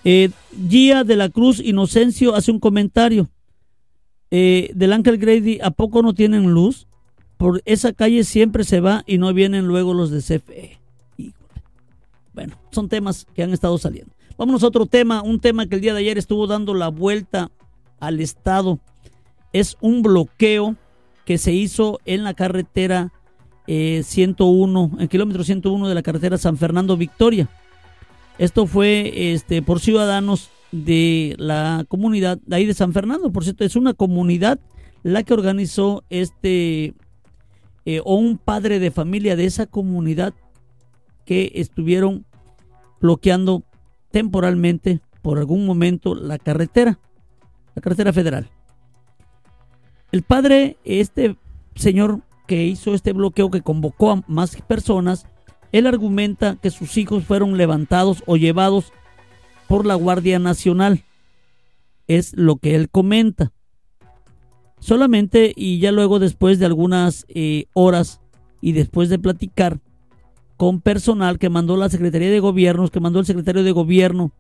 Eh, 0.04 0.30
Gia 0.70 1.04
de 1.04 1.16
la 1.16 1.30
Cruz 1.30 1.60
Inocencio 1.60 2.36
hace 2.36 2.52
un 2.52 2.60
comentario. 2.60 3.30
Eh, 4.32 4.72
del 4.76 4.94
Ángel 4.94 5.18
Grady, 5.18 5.60
¿a 5.62 5.72
poco 5.72 6.02
no 6.02 6.14
tienen 6.14 6.52
luz? 6.52 6.88
Por 7.38 7.62
esa 7.66 7.94
calle 7.94 8.24
siempre 8.24 8.64
se 8.64 8.80
va 8.80 9.04
y 9.08 9.18
no 9.18 9.34
vienen 9.34 9.66
luego 9.66 9.94
los 9.94 10.12
de 10.12 10.20
CFE. 10.20 10.80
Bueno, 12.34 12.56
son 12.72 12.90
temas 12.90 13.26
que 13.34 13.44
han 13.44 13.54
estado 13.54 13.78
saliendo. 13.78 14.14
Vámonos 14.38 14.64
a 14.64 14.68
otro 14.68 14.86
tema, 14.86 15.22
un 15.22 15.40
tema 15.40 15.68
que 15.68 15.76
el 15.76 15.82
día 15.82 15.94
de 15.94 16.00
ayer 16.00 16.18
estuvo 16.18 16.48
dando 16.48 16.74
la 16.74 16.90
vuelta 16.90 17.52
al 18.00 18.22
Estado. 18.22 18.80
Es 19.52 19.78
un 19.82 20.02
bloqueo 20.02 20.76
que 21.26 21.38
se 21.38 21.52
hizo 21.54 22.00
en 22.06 22.24
la 22.24 22.34
carretera 22.34 23.12
101, 24.04 24.92
en 25.00 25.08
kilómetro 25.08 25.44
101 25.44 25.88
de 25.88 25.96
la 25.96 26.02
carretera 26.02 26.38
San 26.38 26.58
Fernando 26.58 26.98
Victoria. 26.98 27.50
Esto 28.38 28.66
fue 28.66 29.34
este, 29.34 29.62
por 29.62 29.80
ciudadanos 29.80 30.50
de 30.72 31.36
la 31.38 31.86
comunidad 31.88 32.40
de 32.46 32.56
ahí 32.56 32.66
de 32.66 32.74
San 32.74 32.94
Fernando. 32.94 33.32
Por 33.32 33.44
cierto, 33.44 33.64
es 33.64 33.76
una 33.76 33.94
comunidad 33.94 34.60
la 35.04 35.24
que 35.24 35.34
organizó 35.34 36.04
este, 36.10 36.94
eh, 37.86 38.02
o 38.04 38.16
un 38.16 38.38
padre 38.38 38.80
de 38.80 38.92
familia 38.92 39.36
de 39.36 39.46
esa 39.46 39.66
comunidad 39.66 40.34
que 41.26 41.52
estuvieron 41.56 42.26
bloqueando 43.00 43.64
temporalmente 44.12 45.02
por 45.22 45.38
algún 45.38 45.66
momento 45.66 46.16
la 46.16 46.40
carretera 46.40 47.00
la 47.76 47.82
carretera 47.82 48.14
federal. 48.14 48.50
El 50.12 50.24
padre, 50.24 50.78
este 50.84 51.38
señor 51.76 52.22
que 52.50 52.66
hizo 52.66 52.96
este 52.96 53.14
bloqueo, 53.14 53.52
que 53.52 53.62
convocó 53.62 54.10
a 54.10 54.24
más 54.28 54.56
personas, 54.64 55.28
él 55.72 55.86
argumenta 55.86 56.58
que 56.60 56.72
sus 56.72 56.98
hijos 56.98 57.24
fueron 57.24 57.58
levantados 57.58 58.24
o 58.26 58.38
llevados 58.38 58.92
por 59.68 59.86
la 59.86 59.94
Guardia 59.94 60.40
Nacional. 60.40 61.04
Es 62.08 62.36
lo 62.36 62.56
que 62.56 62.74
él 62.74 62.90
comenta. 62.90 63.52
Solamente 64.80 65.54
y 65.56 65.78
ya 65.78 65.92
luego 65.92 66.18
después 66.18 66.58
de 66.58 66.66
algunas 66.66 67.28
eh, 67.30 67.66
horas 67.74 68.20
y 68.62 68.72
después 68.72 69.10
de 69.10 69.20
platicar 69.20 69.80
con 70.58 70.82
personal 70.82 71.38
que 71.38 71.50
mandó 71.50 71.78
la 71.78 71.90
Secretaría 71.90 72.32
de 72.32 72.40
Gobiernos, 72.40 72.90
que 72.90 73.00
mandó 73.00 73.20
el 73.20 73.28
secretario 73.28 73.62
de 73.62 73.74
Gobierno, 73.74 74.32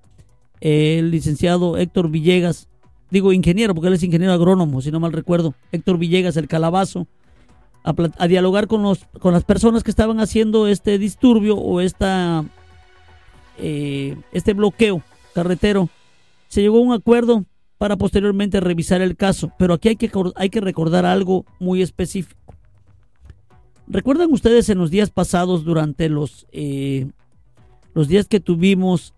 el 0.61 1.11
licenciado 1.11 1.77
Héctor 1.77 2.09
Villegas, 2.09 2.69
digo 3.11 3.33
ingeniero, 3.33 3.75
porque 3.75 3.89
él 3.89 3.93
es 3.93 4.03
ingeniero 4.03 4.33
agrónomo, 4.33 4.81
si 4.81 4.89
no 4.89 4.99
mal 4.99 5.13
recuerdo, 5.13 5.53
Héctor 5.71 5.99
Villegas, 5.99 6.37
el 6.37 6.47
calabazo, 6.47 7.05
a, 7.83 8.27
dialogar 8.27 8.67
con, 8.67 8.83
los, 8.83 9.05
con 9.19 9.33
las 9.33 9.43
personas 9.43 9.83
que 9.83 9.91
estaban 9.91 10.19
haciendo 10.19 10.67
este 10.67 10.97
disturbio 10.97 11.55
o 11.57 11.81
esta, 11.81 12.45
eh, 13.57 14.17
este 14.31 14.53
bloqueo 14.53 15.01
carretero. 15.33 15.89
Se 16.47 16.61
llegó 16.61 16.77
a 16.77 16.81
un 16.81 16.93
acuerdo 16.93 17.45
para 17.77 17.95
posteriormente 17.95 18.59
revisar 18.59 19.01
el 19.01 19.15
caso, 19.15 19.51
pero 19.57 19.73
aquí 19.73 19.89
hay 19.89 19.95
que, 19.95 20.11
hay 20.35 20.49
que 20.49 20.61
recordar 20.61 21.05
algo 21.05 21.45
muy 21.59 21.81
específico. 21.81 22.39
¿Recuerdan 23.87 24.31
ustedes 24.31 24.69
en 24.69 24.77
los 24.77 24.91
días 24.91 25.09
pasados, 25.09 25.63
durante 25.63 26.09
los, 26.09 26.45
eh, 26.51 27.07
los 27.93 28.07
días 28.07 28.27
que 28.27 28.39
tuvimos 28.39 29.15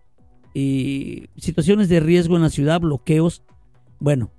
eh, 0.54 1.26
situaciones 1.36 1.88
de 1.88 2.00
riesgo 2.00 2.36
en 2.36 2.42
la 2.42 2.50
ciudad, 2.50 2.80
bloqueos? 2.80 3.42
Bueno, 3.98 4.30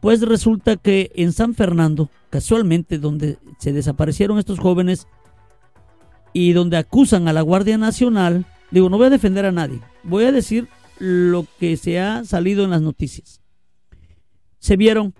pues 0.00 0.22
resulta 0.22 0.76
que 0.76 1.12
en 1.14 1.32
San 1.32 1.54
Fernando, 1.54 2.08
casualmente 2.30 2.98
donde 2.98 3.38
se 3.58 3.72
desaparecieron 3.72 4.38
estos 4.38 4.58
jóvenes 4.58 5.06
y 6.32 6.52
donde 6.52 6.78
acusan 6.78 7.28
a 7.28 7.32
la 7.32 7.42
Guardia 7.42 7.76
Nacional, 7.76 8.46
digo, 8.70 8.88
no 8.88 8.96
voy 8.96 9.06
a 9.06 9.10
defender 9.10 9.44
a 9.44 9.52
nadie, 9.52 9.80
voy 10.02 10.24
a 10.24 10.32
decir 10.32 10.68
lo 10.98 11.46
que 11.58 11.76
se 11.76 12.00
ha 12.00 12.24
salido 12.24 12.64
en 12.64 12.70
las 12.70 12.82
noticias. 12.82 13.40
Se 14.58 14.76
vieron, 14.76 15.14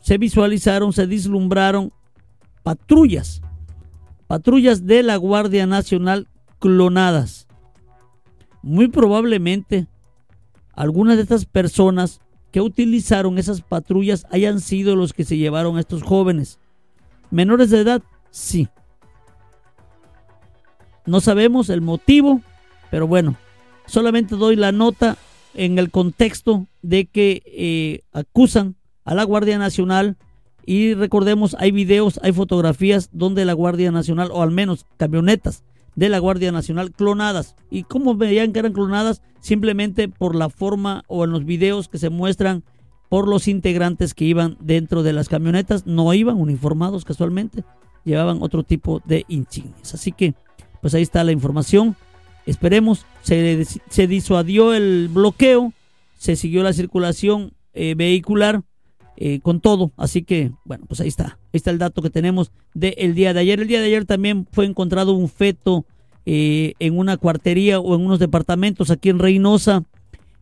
se 0.00 0.18
visualizaron, 0.18 0.92
se 0.92 1.06
vislumbraron 1.06 1.92
patrullas, 2.62 3.42
patrullas 4.26 4.86
de 4.86 5.02
la 5.02 5.16
Guardia 5.16 5.66
Nacional 5.66 6.28
clonadas. 6.58 7.46
Muy 8.62 8.88
probablemente 8.88 9.86
algunas 10.74 11.16
de 11.16 11.22
estas 11.22 11.46
personas 11.46 12.20
que 12.50 12.60
utilizaron 12.60 13.38
esas 13.38 13.62
patrullas 13.62 14.26
hayan 14.30 14.60
sido 14.60 14.96
los 14.96 15.12
que 15.12 15.24
se 15.24 15.36
llevaron 15.36 15.76
a 15.76 15.80
estos 15.80 16.02
jóvenes. 16.02 16.58
¿Menores 17.30 17.70
de 17.70 17.80
edad? 17.80 18.02
Sí. 18.30 18.68
No 21.06 21.20
sabemos 21.20 21.70
el 21.70 21.80
motivo, 21.80 22.40
pero 22.90 23.06
bueno, 23.06 23.36
solamente 23.86 24.36
doy 24.36 24.56
la 24.56 24.72
nota 24.72 25.16
en 25.54 25.78
el 25.78 25.90
contexto 25.90 26.66
de 26.82 27.06
que 27.06 27.42
eh, 27.46 28.02
acusan 28.12 28.76
a 29.04 29.14
la 29.14 29.24
Guardia 29.24 29.58
Nacional 29.58 30.16
Y 30.66 30.94
recordemos, 30.94 31.56
hay 31.58 31.72
videos, 31.72 32.20
hay 32.22 32.32
fotografías 32.32 33.08
donde 33.12 33.44
la 33.44 33.54
Guardia 33.54 33.90
Nacional, 33.90 34.28
o 34.30 34.42
al 34.42 34.50
menos 34.50 34.86
camionetas 34.98 35.64
de 35.94 36.08
la 36.08 36.18
Guardia 36.18 36.52
Nacional 36.52 36.92
clonadas. 36.92 37.56
¿Y 37.70 37.84
cómo 37.84 38.14
veían 38.14 38.52
que 38.52 38.58
eran 38.60 38.72
clonadas? 38.72 39.22
Simplemente 39.40 40.08
por 40.08 40.34
la 40.34 40.48
forma 40.48 41.04
o 41.08 41.24
en 41.24 41.30
los 41.30 41.44
videos 41.44 41.88
que 41.88 41.98
se 41.98 42.10
muestran 42.10 42.64
por 43.08 43.28
los 43.28 43.48
integrantes 43.48 44.14
que 44.14 44.24
iban 44.24 44.56
dentro 44.60 45.02
de 45.02 45.12
las 45.12 45.28
camionetas. 45.28 45.86
No 45.86 46.12
iban 46.14 46.36
uniformados 46.36 47.04
casualmente, 47.04 47.64
llevaban 48.04 48.42
otro 48.42 48.62
tipo 48.62 49.02
de 49.04 49.24
insignias. 49.28 49.94
Así 49.94 50.12
que, 50.12 50.34
pues 50.80 50.94
ahí 50.94 51.02
está 51.02 51.24
la 51.24 51.32
información. 51.32 51.96
Esperemos, 52.46 53.04
se, 53.22 53.64
se 53.64 54.06
disuadió 54.06 54.74
el 54.74 55.08
bloqueo, 55.12 55.72
se 56.16 56.36
siguió 56.36 56.62
la 56.62 56.72
circulación 56.72 57.52
eh, 57.72 57.94
vehicular 57.96 58.62
eh, 59.22 59.40
con 59.40 59.60
todo. 59.60 59.92
Así 59.98 60.22
que, 60.22 60.50
bueno, 60.64 60.86
pues 60.88 60.98
ahí 61.00 61.08
está. 61.08 61.38
Ahí 61.52 61.58
está 61.58 61.70
el 61.70 61.76
dato 61.76 62.00
que 62.00 62.08
tenemos 62.08 62.52
del 62.72 63.14
día 63.14 63.34
de 63.34 63.40
ayer. 63.40 63.60
El 63.60 63.68
día 63.68 63.78
de 63.78 63.84
ayer 63.84 64.06
también 64.06 64.48
fue 64.50 64.64
encontrado 64.64 65.12
un 65.12 65.28
feto 65.28 65.84
eh, 66.24 66.72
en 66.78 66.98
una 66.98 67.18
cuartería 67.18 67.80
o 67.80 67.94
en 67.94 68.00
unos 68.00 68.18
departamentos 68.18 68.90
aquí 68.90 69.10
en 69.10 69.18
Reynosa. 69.18 69.84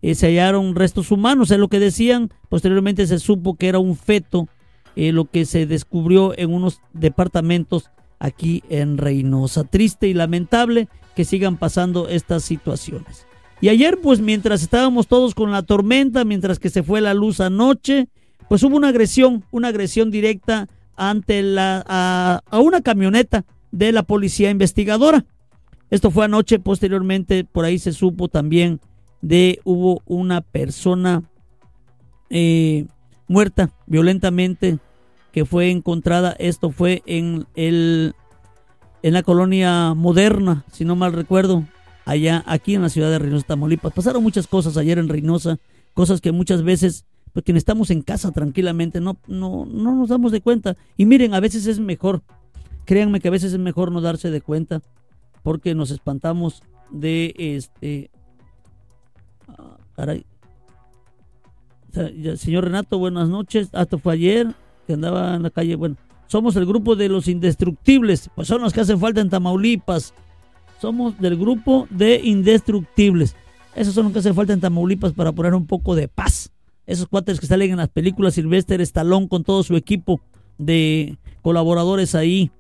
se 0.01 0.27
hallaron 0.29 0.77
restos 0.77 1.11
humanos, 1.11 1.51
es 1.51 1.59
lo 1.59 1.67
que 1.67 1.81
decían. 1.81 2.31
Posteriormente 2.49 3.05
se 3.09 3.19
supo 3.19 3.57
que 3.57 3.67
era 3.67 3.81
un 3.81 3.97
feto, 3.97 4.47
lo 4.95 5.25
que 5.25 5.45
se 5.45 5.67
descubrió 5.67 6.39
en 6.39 6.53
unos 6.53 6.81
departamentos 6.93 7.91
aquí 8.21 8.63
en 8.69 8.97
Reynosa. 8.97 9.65
Triste 9.65 10.07
y 10.07 10.15
lamentable 10.15 10.89
que 11.17 11.25
sigan 11.25 11.57
pasando 11.57 12.09
estas 12.09 12.45
situaciones. 12.45 13.27
Y 13.61 13.71
ayer, 13.71 13.99
pues 14.01 14.21
mientras 14.21 14.63
estábamos 14.63 15.09
todos 15.09 15.35
con 15.35 15.51
la 15.51 15.63
tormenta, 15.63 16.25
mientras 16.25 16.61
que 16.61 16.71
se 16.71 16.85
fue 16.85 17.01
la 17.01 17.13
luz 17.13 17.41
anoche, 17.41 18.07
pues 18.49 18.63
hubo 18.63 18.77
una 18.77 18.89
agresión, 18.89 19.45
una 19.51 19.69
agresión 19.69 20.11
directa 20.11 20.69
ante 20.97 21.43
la, 21.43 21.85
a, 21.87 22.61
una 22.61 22.81
camioneta 22.81 23.45
de 23.71 23.93
la 23.93 24.03
policía 24.03 24.51
investigadora. 24.51 25.25
Esto 25.91 26.11
fue 26.11 26.25
anoche, 26.25 26.59
posteriormente 26.59 27.45
por 27.45 27.65
ahí 27.65 27.79
se 27.79 27.93
supo 27.93 28.29
también 28.29 28.81
de 29.21 29.61
hubo 29.65 30.03
una 30.07 30.41
persona 30.41 31.23
eh, 32.31 32.87
muerta 33.27 33.71
violentamente 33.87 34.79
que 35.33 35.45
fue 35.45 35.71
encontrada. 35.71 36.35
Esto 36.39 36.71
fue 36.71 37.03
en 37.07 37.47
el 37.55 38.15
en 39.03 39.15
la 39.15 39.23
colonia 39.23 39.95
moderna, 39.95 40.65
si 40.73 40.85
no 40.85 40.97
mal 40.97 41.13
recuerdo, 41.13 41.65
allá 42.05 42.43
aquí 42.47 42.75
en 42.75 42.83
la 42.83 42.89
ciudad 42.89 43.11
de 43.11 43.19
Reynosa, 43.19 43.47
Tamaulipas. 43.47 43.93
Pasaron 43.93 44.23
muchas 44.23 44.47
cosas 44.47 44.77
ayer 44.77 44.99
en 44.99 45.09
Reynosa, 45.09 45.59
cosas 45.95 46.21
que 46.21 46.33
muchas 46.33 46.63
veces, 46.63 47.05
pues 47.33 47.45
quienes 47.45 47.63
estamos 47.63 47.91
en 47.91 48.03
casa 48.03 48.33
tranquilamente, 48.33 49.01
no, 49.01 49.19
no, 49.27 49.67
no 49.67 49.95
nos 49.95 50.09
damos 50.09 50.33
de 50.33 50.41
cuenta. 50.41 50.77
Y 50.97 51.07
miren, 51.07 51.35
a 51.35 51.41
veces 51.41 51.67
es 51.67 51.81
mejor, 51.81 52.23
créanme 52.85 53.21
que 53.21 53.29
a 53.29 53.33
veces 53.33 53.53
es 53.53 53.59
mejor 53.59 53.93
no 53.93 54.01
darse 54.01 54.31
de 54.31 54.41
cuenta, 54.41 54.83
porque 55.43 55.75
nos 55.75 55.91
espantamos 55.91 56.63
de 56.91 57.35
este. 57.37 58.11
Ah, 59.49 59.79
caray. 59.97 60.25
Señor 62.37 62.65
Renato, 62.65 62.99
buenas 62.99 63.29
noches. 63.29 63.71
Hasta 63.73 63.99
fue 63.99 64.15
ayer 64.15 64.55
que 64.87 64.93
andaba 64.93 65.35
en 65.35 65.43
la 65.43 65.51
calle. 65.51 65.75
Bueno, 65.77 65.97
somos 66.27 66.55
el 66.57 66.67
grupo 66.67 66.97
de 66.97 67.09
los 67.09 67.29
indestructibles, 67.29 68.31
pues 68.35 68.49
son 68.49 68.61
los 68.61 68.73
que 68.73 68.81
hacen 68.81 69.01
falta 69.01 69.21
en 69.21 69.31
Tamaulipas. 69.31 70.15
Somos 70.81 71.19
del 71.19 71.37
grupo 71.37 71.89
de 71.91 72.21
indestructibles. 72.23 73.35
Esos 73.75 73.95
son 73.95 74.05
los 74.05 74.13
que 74.13 74.19
hacen 74.21 74.35
falta 74.35 74.53
en 74.53 74.61
Tamaulipas 74.61 75.13
para 75.13 75.33
poner 75.33 75.55
un 75.55 75.67
poco 75.67 75.95
de 75.95 76.09
paz. 76.09 76.53
Esos 76.89 77.07
cuates 77.07 77.39
que 77.39 77.47
salen 77.47 77.71
en 77.73 77.77
las 77.77 77.91
películas 77.91 78.33
Silvestre 78.33 78.83
Estalón 78.83 79.29
con 79.29 79.45
todo 79.45 79.63
su 79.63 79.77
equipo 79.77 80.23
de 80.57 81.19
colaboradores 81.43 82.15
ahí. 82.15 82.51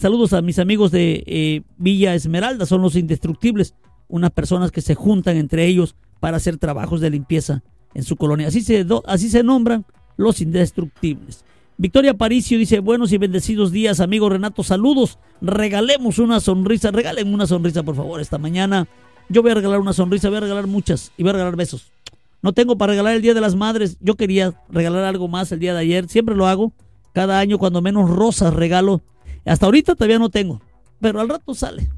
saludos 0.00 0.32
a 0.32 0.40
mis 0.40 0.58
amigos 0.58 0.90
de 0.90 1.22
eh, 1.26 1.60
Villa 1.76 2.14
Esmeralda, 2.14 2.64
son 2.64 2.80
los 2.80 2.96
indestructibles. 2.96 3.74
Unas 4.08 4.30
personas 4.30 4.70
que 4.70 4.80
se 4.80 4.94
juntan 4.94 5.36
entre 5.36 5.66
ellos 5.66 5.96
para 6.18 6.38
hacer 6.38 6.56
trabajos 6.56 7.02
de 7.02 7.10
limpieza 7.10 7.62
en 7.92 8.04
su 8.04 8.16
colonia. 8.16 8.48
Así 8.48 8.62
se, 8.62 8.86
así 9.04 9.28
se 9.28 9.42
nombran 9.42 9.84
los 10.16 10.40
indestructibles. 10.40 11.44
Victoria 11.76 12.14
Paricio 12.14 12.56
dice, 12.56 12.80
buenos 12.80 13.12
y 13.12 13.18
bendecidos 13.18 13.70
días, 13.70 14.00
amigo 14.00 14.30
Renato, 14.30 14.62
saludos. 14.62 15.18
Regalemos 15.42 16.18
una 16.18 16.40
sonrisa, 16.40 16.90
regalen 16.90 17.34
una 17.34 17.46
sonrisa, 17.46 17.82
por 17.82 17.96
favor, 17.96 18.18
esta 18.22 18.38
mañana. 18.38 18.88
Yo 19.28 19.42
voy 19.42 19.50
a 19.50 19.56
regalar 19.56 19.78
una 19.78 19.92
sonrisa, 19.92 20.30
voy 20.30 20.38
a 20.38 20.40
regalar 20.40 20.66
muchas 20.66 21.12
y 21.18 21.22
voy 21.22 21.30
a 21.30 21.32
regalar 21.34 21.56
besos. 21.56 21.92
No 22.42 22.52
tengo 22.52 22.76
para 22.76 22.90
regalar 22.90 23.14
el 23.14 23.22
Día 23.22 23.34
de 23.34 23.40
las 23.40 23.54
Madres. 23.54 23.96
Yo 24.00 24.16
quería 24.16 24.52
regalar 24.68 25.04
algo 25.04 25.28
más 25.28 25.52
el 25.52 25.60
día 25.60 25.72
de 25.74 25.80
ayer. 25.80 26.08
Siempre 26.08 26.34
lo 26.34 26.48
hago. 26.48 26.72
Cada 27.12 27.38
año, 27.38 27.58
cuando 27.58 27.80
menos 27.80 28.10
rosas 28.10 28.52
regalo. 28.52 29.00
Hasta 29.44 29.66
ahorita 29.66 29.94
todavía 29.94 30.18
no 30.18 30.28
tengo. 30.28 30.60
Pero 31.00 31.20
al 31.20 31.28
rato 31.28 31.54
sale. 31.54 31.88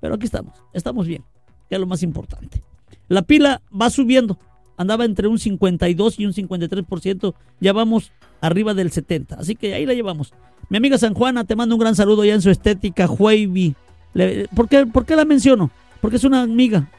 Pero 0.00 0.16
aquí 0.16 0.26
estamos. 0.26 0.54
Estamos 0.72 1.06
bien. 1.06 1.24
Que 1.68 1.76
es 1.76 1.80
lo 1.80 1.86
más 1.86 2.02
importante. 2.02 2.62
La 3.08 3.22
pila 3.22 3.62
va 3.70 3.88
subiendo. 3.90 4.38
Andaba 4.76 5.04
entre 5.04 5.28
un 5.28 5.38
52 5.38 6.18
y 6.18 6.26
un 6.26 6.32
53%. 6.32 7.34
Ya 7.60 7.72
vamos 7.72 8.12
arriba 8.40 8.74
del 8.74 8.90
70. 8.90 9.36
Así 9.36 9.54
que 9.54 9.74
ahí 9.74 9.86
la 9.86 9.94
llevamos. 9.94 10.34
Mi 10.68 10.78
amiga 10.78 10.98
San 10.98 11.14
Juana, 11.14 11.44
te 11.44 11.54
mando 11.54 11.76
un 11.76 11.80
gran 11.80 11.94
saludo 11.94 12.24
ya 12.24 12.34
en 12.34 12.42
su 12.42 12.50
estética, 12.50 13.06
Huaybi. 13.06 13.76
¿Por 14.54 14.68
qué, 14.68 14.84
¿Por 14.86 15.06
qué 15.06 15.14
la 15.14 15.24
menciono? 15.24 15.70
Porque 16.00 16.16
es 16.16 16.24
una 16.24 16.42
amiga. 16.42 16.90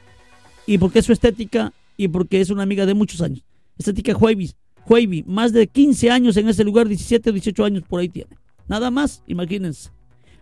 Y 0.66 0.78
porque 0.78 1.00
es 1.00 1.06
su 1.06 1.12
estética 1.12 1.74
y 1.98 2.08
porque 2.08 2.40
es 2.40 2.50
una 2.50 2.64
amiga 2.64 2.86
de 2.86 2.94
muchos 2.94 3.22
años. 3.22 3.44
Estética 3.78 4.16
Huaybi. 4.16 4.52
Huaybi, 4.88 5.24
más 5.28 5.52
de 5.52 5.68
15 5.68 6.12
años 6.12 6.38
en 6.38 6.48
ese 6.48 6.64
lugar, 6.64 6.88
17 6.88 7.30
o 7.30 7.34
18 7.34 7.66
años 7.66 7.84
por 7.88 8.00
ahí 8.00 8.08
tiene. 8.08 8.38
Nada 8.68 8.90
más, 8.92 9.24
imagínense. 9.28 9.90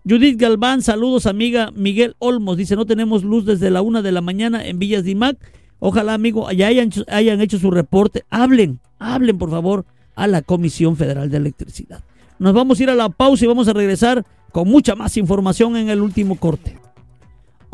Judith 0.08 0.40
Galván, 0.40 0.84
saludos 0.84 1.26
amiga 1.26 1.72
Miguel 1.76 2.16
Olmos, 2.20 2.58
dice 2.58 2.76
no 2.76 2.86
tenemos 2.86 3.24
luz 3.24 3.44
desde 3.44 3.72
la 3.72 3.82
una 3.82 4.04
de 4.04 4.12
la 4.12 4.22
mañana 4.22 4.68
en 4.68 4.78
Villas 4.78 5.04
de 5.04 5.12
Imac. 5.12 5.38
Ojalá 5.80 6.14
amigo, 6.14 6.52
ya 6.52 6.68
hayan, 6.68 6.92
hayan 7.08 7.42
hecho 7.42 7.58
su 7.58 7.72
reporte. 7.72 8.24
Hablen, 8.30 8.80
hablen 9.00 9.38
por 9.38 9.50
favor 9.50 9.86
a 10.16 10.28
la 10.28 10.44
Comisión 10.44 10.96
Federal 10.96 11.30
de 11.30 11.38
Electricidad. 11.38 12.04
Nos 12.38 12.54
vamos 12.54 12.80
a 12.80 12.84
ir 12.84 12.90
a 12.90 12.96
la 12.96 13.10
pausa 13.10 13.46
y 13.46 13.48
vamos 13.48 13.68
a 13.68 13.74
regresar 13.74 14.26
con 14.52 14.68
mucha 14.68 14.96
más 14.96 15.18
información 15.18 15.76
en 15.76 15.90
el 15.90 16.02
último 16.02 16.36
corte. 16.36 16.78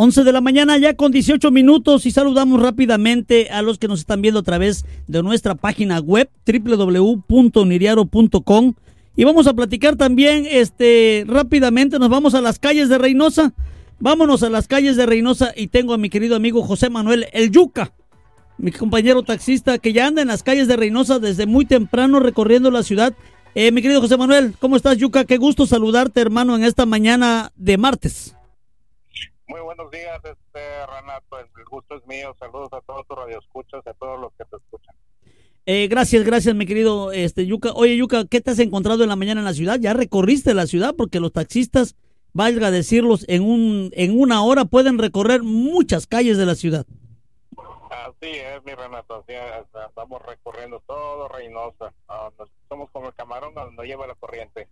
11 0.04 0.24
de 0.24 0.32
la 0.32 0.42
mañana 0.42 0.80
ya 0.80 0.96
con 0.96 1.12
18 1.12 1.52
minutos 1.52 2.08
y 2.08 2.12
saludamos 2.12 2.60
rápidamente 2.60 3.52
a 3.52 3.62
los 3.62 3.78
que 3.78 3.88
nos 3.88 4.00
están 4.00 4.24
viendo 4.24 4.40
a 4.40 4.44
través 4.44 4.84
de 5.06 5.22
nuestra 5.22 5.54
página 5.54 6.00
web 6.00 6.28
www.niriaro.com 6.44 8.74
y 9.16 9.24
vamos 9.26 9.46
a 9.46 9.54
platicar 9.54 9.98
también 9.98 10.48
este 10.50 11.24
rápidamente 11.28 12.00
nos 12.00 12.10
vamos 12.10 12.34
a 12.34 12.42
las 12.42 12.58
calles 12.58 12.90
de 12.90 12.98
Reynosa. 12.98 13.54
Vámonos 14.00 14.42
a 14.42 14.50
las 14.50 14.68
calles 14.68 14.96
de 14.96 15.06
Reynosa 15.06 15.54
y 15.56 15.68
tengo 15.68 15.94
a 15.94 16.00
mi 16.00 16.10
querido 16.10 16.36
amigo 16.36 16.64
José 16.64 16.90
Manuel 16.90 17.28
El 17.32 17.52
Yuca 17.52 17.94
mi 18.58 18.72
compañero 18.72 19.22
taxista 19.22 19.78
que 19.78 19.94
ya 19.94 20.08
anda 20.08 20.24
en 20.24 20.30
las 20.30 20.42
calles 20.42 20.68
de 20.68 20.78
Reynosa 20.78 21.20
desde 21.20 21.46
muy 21.46 21.66
temprano 21.66 22.20
recorriendo 22.20 22.72
la 22.72 22.82
ciudad. 22.82 23.14
Eh, 23.54 23.72
mi 23.72 23.84
querido 23.84 24.02
José 24.02 24.18
Manuel, 24.18 24.56
¿cómo 24.60 24.78
estás, 24.78 24.98
Yuca? 24.98 25.26
Qué 25.26 25.38
gusto 25.38 25.68
saludarte, 25.68 26.22
hermano, 26.22 26.56
en 26.56 26.64
esta 26.64 26.88
mañana 26.88 27.52
de 27.56 27.78
martes. 27.78 28.36
Muy 29.52 29.60
buenos 29.60 29.92
días, 29.92 30.18
este, 30.24 30.86
Renato. 30.88 31.38
El 31.38 31.66
gusto 31.70 31.98
es 31.98 32.08
mío. 32.08 32.34
Saludos 32.40 32.70
a 32.72 32.80
todos 32.80 33.06
tus 33.06 33.18
radioescuchas, 33.18 33.86
a 33.86 33.94
todos 33.96 34.18
los 34.18 34.32
que 34.38 34.46
te 34.46 34.56
escuchan. 34.56 34.96
Eh, 35.66 35.90
gracias, 35.90 36.24
gracias, 36.24 36.56
mi 36.56 36.66
querido 36.66 37.12
este, 37.12 37.46
Yuca. 37.46 37.74
Oye, 37.74 37.98
Yuca, 37.98 38.24
¿qué 38.30 38.40
te 38.40 38.52
has 38.52 38.60
encontrado 38.60 39.04
en 39.04 39.10
la 39.10 39.18
mañana 39.18 39.42
en 39.42 39.46
la 39.46 39.54
ciudad? 39.54 39.78
¿Ya 39.78 39.92
recorriste 39.92 40.54
la 40.54 40.68
ciudad? 40.68 40.96
Porque 40.96 41.20
los 41.20 41.34
taxistas, 41.34 41.98
valga 42.32 42.72
decirlos, 42.72 43.26
en, 43.28 43.44
un, 43.44 43.92
en 43.92 44.18
una 44.18 44.42
hora 44.42 44.64
pueden 44.64 44.98
recorrer 44.98 45.44
muchas 45.44 46.08
calles 46.08 46.38
de 46.38 46.46
la 46.46 46.56
ciudad. 46.56 46.86
Así 47.90 48.30
es, 48.30 48.64
mi 48.64 48.74
Renato, 48.74 49.16
así 49.16 49.34
estamos 49.86 50.22
recorriendo 50.22 50.82
todo 50.88 51.28
Reynosa, 51.28 51.94
somos 52.70 52.90
como 52.92 53.10
el 53.10 53.14
camarón 53.16 53.54
donde 53.54 53.86
lleva 53.86 54.08
la 54.08 54.16
corriente. 54.16 54.70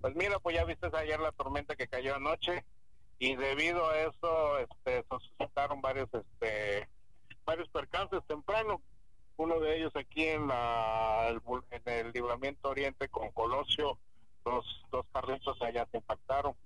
Pues 0.00 0.16
mira, 0.16 0.38
pues 0.38 0.56
ya 0.56 0.64
viste 0.64 0.88
ayer 0.94 1.20
la 1.20 1.32
tormenta 1.32 1.76
que 1.76 1.86
cayó 1.86 2.14
anoche 2.14 2.64
y 3.22 3.36
debido 3.36 3.88
a 3.88 3.98
eso 4.00 4.58
este, 4.58 5.04
se 5.04 5.04
suscitaron 5.08 5.80
varios, 5.80 6.08
este, 6.12 6.88
varios 7.44 7.68
percances 7.68 8.20
temprano. 8.26 8.82
Uno 9.36 9.60
de 9.60 9.76
ellos 9.76 9.94
aquí 9.94 10.24
en, 10.24 10.48
la, 10.48 11.28
en 11.28 11.82
el 11.84 12.10
libramiento 12.10 12.68
oriente 12.68 13.08
con 13.08 13.30
Colosio, 13.30 13.96
dos, 14.44 14.66
dos 14.90 15.06
carritos 15.12 15.56
allá 15.62 15.86
se 15.92 15.98
impactaron. 15.98 16.56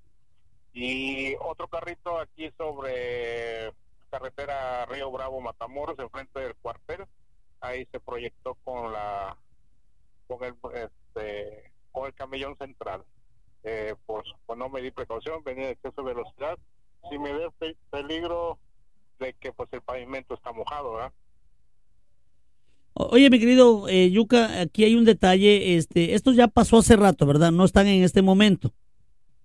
Y 0.73 1.35
otro 1.41 1.69
carrito 1.69 2.19
aquí 2.19 2.51
sobre 2.57 3.75
carretera 4.09 4.87
Río 4.87 5.11
Bravo 5.11 5.43
Matamoros 5.43 5.99
enfrente 5.99 6.41
del 6.41 6.55
cuartel 6.55 7.05
ahí 7.61 7.87
se 7.93 8.01
proyectó 8.01 8.55
con 8.65 8.95
la 8.95 9.37
con 10.27 10.43
el 10.43 10.55
este 10.73 11.71
con 11.93 12.07
el 12.07 12.15
camellón 12.15 12.57
central 12.57 13.05
eh, 13.67 13.95
pues, 14.07 14.25
pues 14.47 14.59
no 14.59 14.69
me 14.69 14.81
di 14.81 14.93
precaución 14.93 15.43
venía 15.45 15.67
de 15.67 15.73
exceso 15.73 16.03
de 16.03 16.15
velocidad 16.15 16.57
si 17.11 17.19
me 17.19 17.33
ve 17.33 17.51
peligro 17.91 18.59
de 19.19 19.33
que 19.35 19.53
pues 19.53 19.69
el 19.73 19.83
pavimento 19.83 20.35
está 20.35 20.53
mojado 20.53 20.95
¿verdad? 20.95 21.13
Oye, 22.99 23.29
mi 23.29 23.39
querido 23.39 23.89
eh, 23.89 24.11
Yuca, 24.11 24.63
aquí 24.63 24.85
hay 24.85 24.95
un 24.95 25.05
detalle. 25.05 25.77
Este, 25.77 26.15
esto 26.15 26.33
ya 26.33 26.49
pasó 26.49 26.79
hace 26.79 26.97
rato, 26.97 27.27
¿verdad? 27.27 27.53
No 27.53 27.67
están 27.67 27.87
en 27.89 28.03
este 28.03 28.23
momento. 28.23 28.73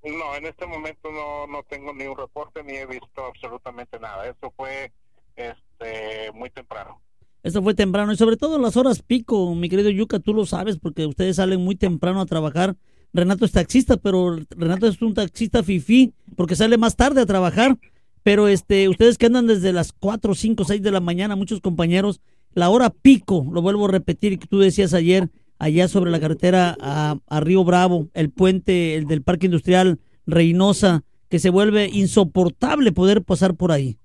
No, 0.03 0.35
en 0.37 0.45
este 0.45 0.65
momento 0.65 1.11
no, 1.11 1.47
no 1.47 1.61
tengo 1.63 1.93
ni 1.93 2.05
un 2.05 2.15
reporte 2.15 2.63
ni 2.63 2.77
he 2.77 2.85
visto 2.85 3.25
absolutamente 3.25 3.99
nada. 3.99 4.25
Eso 4.25 4.53
fue 4.55 4.93
este, 5.35 6.31
muy 6.33 6.49
temprano. 6.49 7.01
Eso 7.43 7.61
fue 7.61 7.73
temprano 7.73 8.13
y 8.13 8.15
sobre 8.15 8.37
todo 8.37 8.57
las 8.57 8.77
horas 8.77 9.01
pico, 9.01 9.53
mi 9.53 9.67
querido 9.67 9.89
Yuca, 9.89 10.19
tú 10.19 10.33
lo 10.33 10.45
sabes 10.45 10.77
porque 10.77 11.05
ustedes 11.05 11.35
salen 11.35 11.59
muy 11.59 11.75
temprano 11.75 12.21
a 12.21 12.25
trabajar. 12.25 12.77
Renato 13.13 13.45
es 13.45 13.51
taxista, 13.51 13.97
pero 13.97 14.37
Renato 14.51 14.87
es 14.87 15.01
un 15.01 15.13
taxista 15.13 15.63
fifí 15.63 16.13
porque 16.35 16.55
sale 16.55 16.77
más 16.77 16.95
tarde 16.95 17.21
a 17.21 17.25
trabajar. 17.25 17.77
Pero 18.23 18.47
este, 18.47 18.87
ustedes 18.87 19.17
que 19.17 19.25
andan 19.25 19.47
desde 19.47 19.73
las 19.73 19.91
4, 19.93 20.35
5, 20.35 20.63
6 20.63 20.81
de 20.81 20.91
la 20.91 20.99
mañana, 20.99 21.35
muchos 21.35 21.59
compañeros, 21.59 22.21
la 22.53 22.69
hora 22.69 22.89
pico, 22.89 23.47
lo 23.51 23.61
vuelvo 23.61 23.85
a 23.85 23.91
repetir, 23.91 24.37
que 24.37 24.47
tú 24.47 24.59
decías 24.59 24.93
ayer, 24.93 25.29
allá 25.57 25.87
sobre 25.87 26.11
la 26.11 26.19
carretera 26.19 26.77
a, 26.79 27.39
Río 27.39 27.63
Bravo, 27.63 28.09
el 28.13 28.29
puente 28.29 28.95
el 28.95 29.07
del 29.07 29.23
Parque 29.23 29.47
Industrial 29.47 29.99
Reynosa, 30.27 31.03
que 31.29 31.39
se 31.39 31.49
vuelve 31.49 31.89
insoportable 31.91 32.91
poder 32.91 33.23
pasar 33.23 33.55
por 33.55 33.71
ahí. 33.71 33.97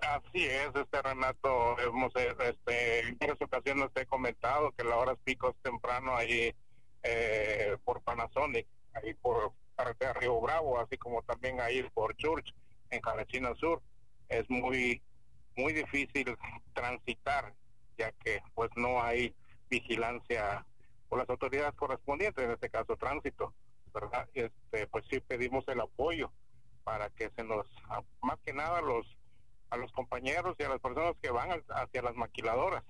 Así 0.00 0.44
es, 0.44 0.68
este 0.74 1.02
Renato, 1.02 1.76
hemos, 1.80 2.12
este, 2.14 3.00
en 3.08 3.16
varias 3.18 3.40
ocasiones 3.40 3.88
te 3.94 4.02
he 4.02 4.06
comentado 4.06 4.72
que 4.76 4.84
la 4.84 4.96
hora 4.96 5.16
pico 5.24 5.48
es 5.48 5.56
temprano 5.62 6.14
ahí 6.14 6.52
eh, 7.04 7.76
por 7.84 8.02
Panasonic, 8.02 8.66
ahí 8.94 9.14
por 9.14 9.52
carretera 9.76 10.14
Río 10.14 10.40
Bravo, 10.40 10.80
así 10.80 10.96
como 10.98 11.22
también 11.22 11.60
ahí 11.60 11.82
por 11.94 12.16
Church, 12.16 12.54
en 12.90 13.00
Jalachina 13.00 13.54
Sur. 13.54 13.80
Es 14.28 14.48
muy 14.50 15.00
muy 15.56 15.72
difícil 15.72 16.36
transitar, 16.72 17.54
ya 17.96 18.12
que 18.12 18.42
pues 18.54 18.70
no 18.76 19.02
hay 19.02 19.34
vigilancia 19.68 20.66
por 21.08 21.18
las 21.18 21.28
autoridades 21.28 21.74
correspondientes, 21.74 22.44
en 22.44 22.50
este 22.50 22.70
caso 22.70 22.96
tránsito, 22.96 23.54
¿verdad? 23.92 24.28
Este, 24.34 24.86
pues 24.88 25.04
sí 25.10 25.20
pedimos 25.20 25.66
el 25.68 25.80
apoyo 25.80 26.32
para 26.82 27.10
que 27.10 27.30
se 27.30 27.44
nos, 27.44 27.66
más 28.20 28.38
que 28.44 28.52
nada 28.52 28.80
los 28.80 29.06
a 29.70 29.76
los 29.76 29.90
compañeros 29.92 30.54
y 30.58 30.62
a 30.62 30.68
las 30.68 30.80
personas 30.80 31.16
que 31.20 31.30
van 31.30 31.50
hacia 31.68 32.02
las 32.02 32.14
maquiladoras. 32.14 32.84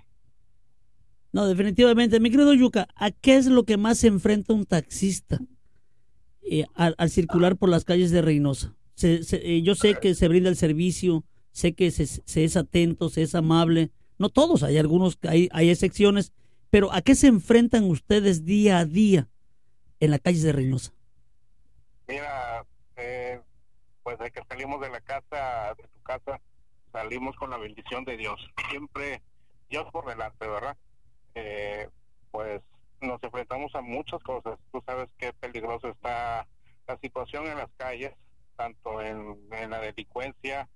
No, 1.35 1.49
definitivamente. 1.49 2.21
Mi 2.21 2.31
querido 2.31 2.55
Yuca, 2.55 2.87
¿a 2.95 3.11
qué 3.11 3.35
es 3.35 3.47
lo 3.47 3.65
que 3.65 3.77
más 3.77 3.99
se 3.99 4.07
enfrenta 4.07 4.53
un 4.53 4.67
taxista 4.67 5.41
eh, 6.43 6.65
al, 6.75 7.11
circular 7.11 7.57
por 7.57 7.69
las 7.69 7.85
calles 7.85 8.13
de 8.13 8.23
Reynosa? 8.23 8.77
Eh, 9.03 9.61
yo 9.65 9.75
sé 9.75 9.97
que 9.97 10.15
se 10.15 10.29
brinda 10.29 10.49
el 10.49 10.55
servicio, 10.55 11.25
sé 11.51 11.75
que 11.75 11.91
se, 11.91 12.45
es 12.45 12.57
atento, 12.57 13.09
se 13.09 13.23
es 13.23 13.35
amable. 13.35 13.91
No 14.17 14.29
todos, 14.29 14.63
hay 14.63 14.79
algunos, 14.79 15.19
hay, 15.29 15.49
hay 15.51 15.71
excepciones, 15.71 16.33
pero 16.71 16.93
¿a 16.93 17.03
qué 17.03 17.17
se 17.17 17.27
enfrentan 17.27 17.83
ustedes 17.83 18.45
día 18.45 18.79
a 18.79 18.85
día 18.85 19.29
en 19.99 20.13
la 20.13 20.21
calle 20.21 20.41
de 20.41 20.53
Reynosa? 20.53 20.93
Mira, 22.07 22.65
eh, 22.95 23.41
pues 24.05 24.21
de 24.21 24.31
que 24.31 24.41
salimos 24.49 24.81
de 24.81 24.89
la 24.89 25.01
casa, 25.01 25.75
de 25.77 25.83
tu 25.83 26.01
casa, 26.05 26.41
salimos 26.93 27.35
con 27.35 27.51
la 27.51 27.59
bendición 27.59 28.05
de 28.05 28.19
Dios. 28.19 28.39
Siempre 28.71 29.21
Dios 29.69 29.85
por 29.91 30.07
delante, 30.07 30.47
¿verdad? 30.47 30.77
Eh, 31.35 31.89
pues 32.31 32.63
nos 33.01 33.23
enfrentamos 33.23 33.75
a 33.75 33.81
muchas 33.81 34.23
cosas. 34.23 34.59
Tú 34.73 34.83
sabes 34.87 35.09
qué 35.19 35.33
peligroso 35.33 35.89
está 35.89 36.47
la 36.87 36.99
situación 36.99 37.47
en 37.47 37.59
las 37.59 37.71
calles, 37.77 38.13
tanto 38.57 39.01
en, 39.03 39.39
la 39.51 39.81
delincuencia, 39.81 40.69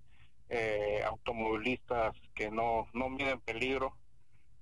eh, 0.49 1.03
automovilistas 1.05 2.15
que 2.35 2.51
no, 2.51 2.87
no 2.93 3.09
miden 3.09 3.41
peligro, 3.41 3.97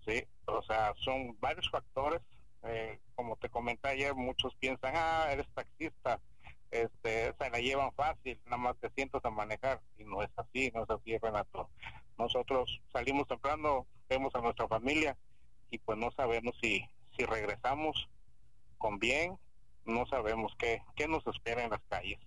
¿sí? 0.07 0.25
O 0.47 0.63
sea, 0.63 0.95
son 1.05 1.37
varios 1.41 1.71
factores. 1.71 2.21
Eh, 2.65 2.99
como 3.15 3.37
te 3.37 3.49
comenté 3.49 3.89
ayer, 3.89 4.15
muchos 4.15 4.55
piensan, 4.57 4.95
ah, 4.97 5.29
eres 5.31 5.47
taxista, 5.55 6.21
este, 6.71 7.33
se 7.39 7.51
la 7.51 7.59
llevan 7.59 7.93
fácil, 7.93 8.41
nada 8.47 8.57
más 8.57 8.77
te 8.79 8.91
sientas 8.91 9.25
a 9.25 9.31
manejar. 9.31 9.81
Y 9.99 10.05
no 10.05 10.23
es 10.23 10.31
así, 10.37 10.71
no 10.75 10.83
es 10.83 10.91
así, 10.91 11.17
Renato. 11.19 11.71
Nosotros 12.19 12.81
salimos 12.93 13.29
temprano, 13.29 13.87
vemos 14.09 14.35
a 14.35 14.41
nuestra 14.41 14.67
familia 14.67 15.17
y 15.71 15.79
pues 15.79 15.99
no 15.99 16.11
sabemos 16.13 16.55
si, 16.61 16.85
si 17.17 17.25
regresamos 17.25 18.09
con 18.79 18.99
bien, 18.99 19.39
no 19.85 20.07
sabemos 20.07 20.53
qué, 20.59 20.83
qué 20.97 21.09
nos 21.09 21.27
espera 21.27 21.65
en 21.65 21.71
las 21.71 21.83
calles. 21.89 22.19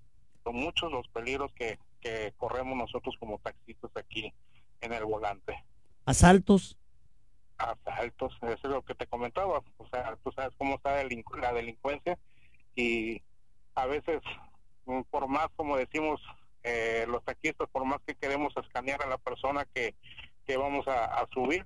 Son 0.43 0.55
muchos 0.55 0.91
los 0.91 1.07
peligros 1.09 1.51
que, 1.53 1.79
que 2.01 2.33
corremos 2.37 2.77
nosotros 2.77 3.15
como 3.19 3.39
taxistas 3.39 3.91
aquí 3.95 4.33
en 4.81 4.93
el 4.93 5.05
volante. 5.05 5.63
¿Asaltos? 6.05 6.77
Asaltos, 7.57 8.33
eso 8.41 8.59
es 8.63 8.69
lo 8.69 8.83
que 8.83 8.95
te 8.95 9.07
comentaba. 9.07 9.61
O 9.77 9.87
sea, 9.89 10.17
tú 10.23 10.31
sabes 10.31 10.53
cómo 10.57 10.75
está 10.75 11.03
la 11.03 11.53
delincuencia 11.53 12.17
y 12.75 13.21
a 13.75 13.85
veces, 13.85 14.21
mm, 14.85 15.01
por 15.09 15.27
más, 15.27 15.49
como 15.55 15.77
decimos 15.77 16.21
eh, 16.63 17.05
los 17.07 17.23
taxistas, 17.23 17.69
por 17.69 17.85
más 17.85 18.01
que 18.05 18.15
queremos 18.15 18.55
escanear 18.57 19.01
a 19.03 19.07
la 19.07 19.17
persona 19.17 19.65
que, 19.73 19.95
que 20.45 20.57
vamos 20.57 20.87
a, 20.87 21.27
subir, 21.33 21.65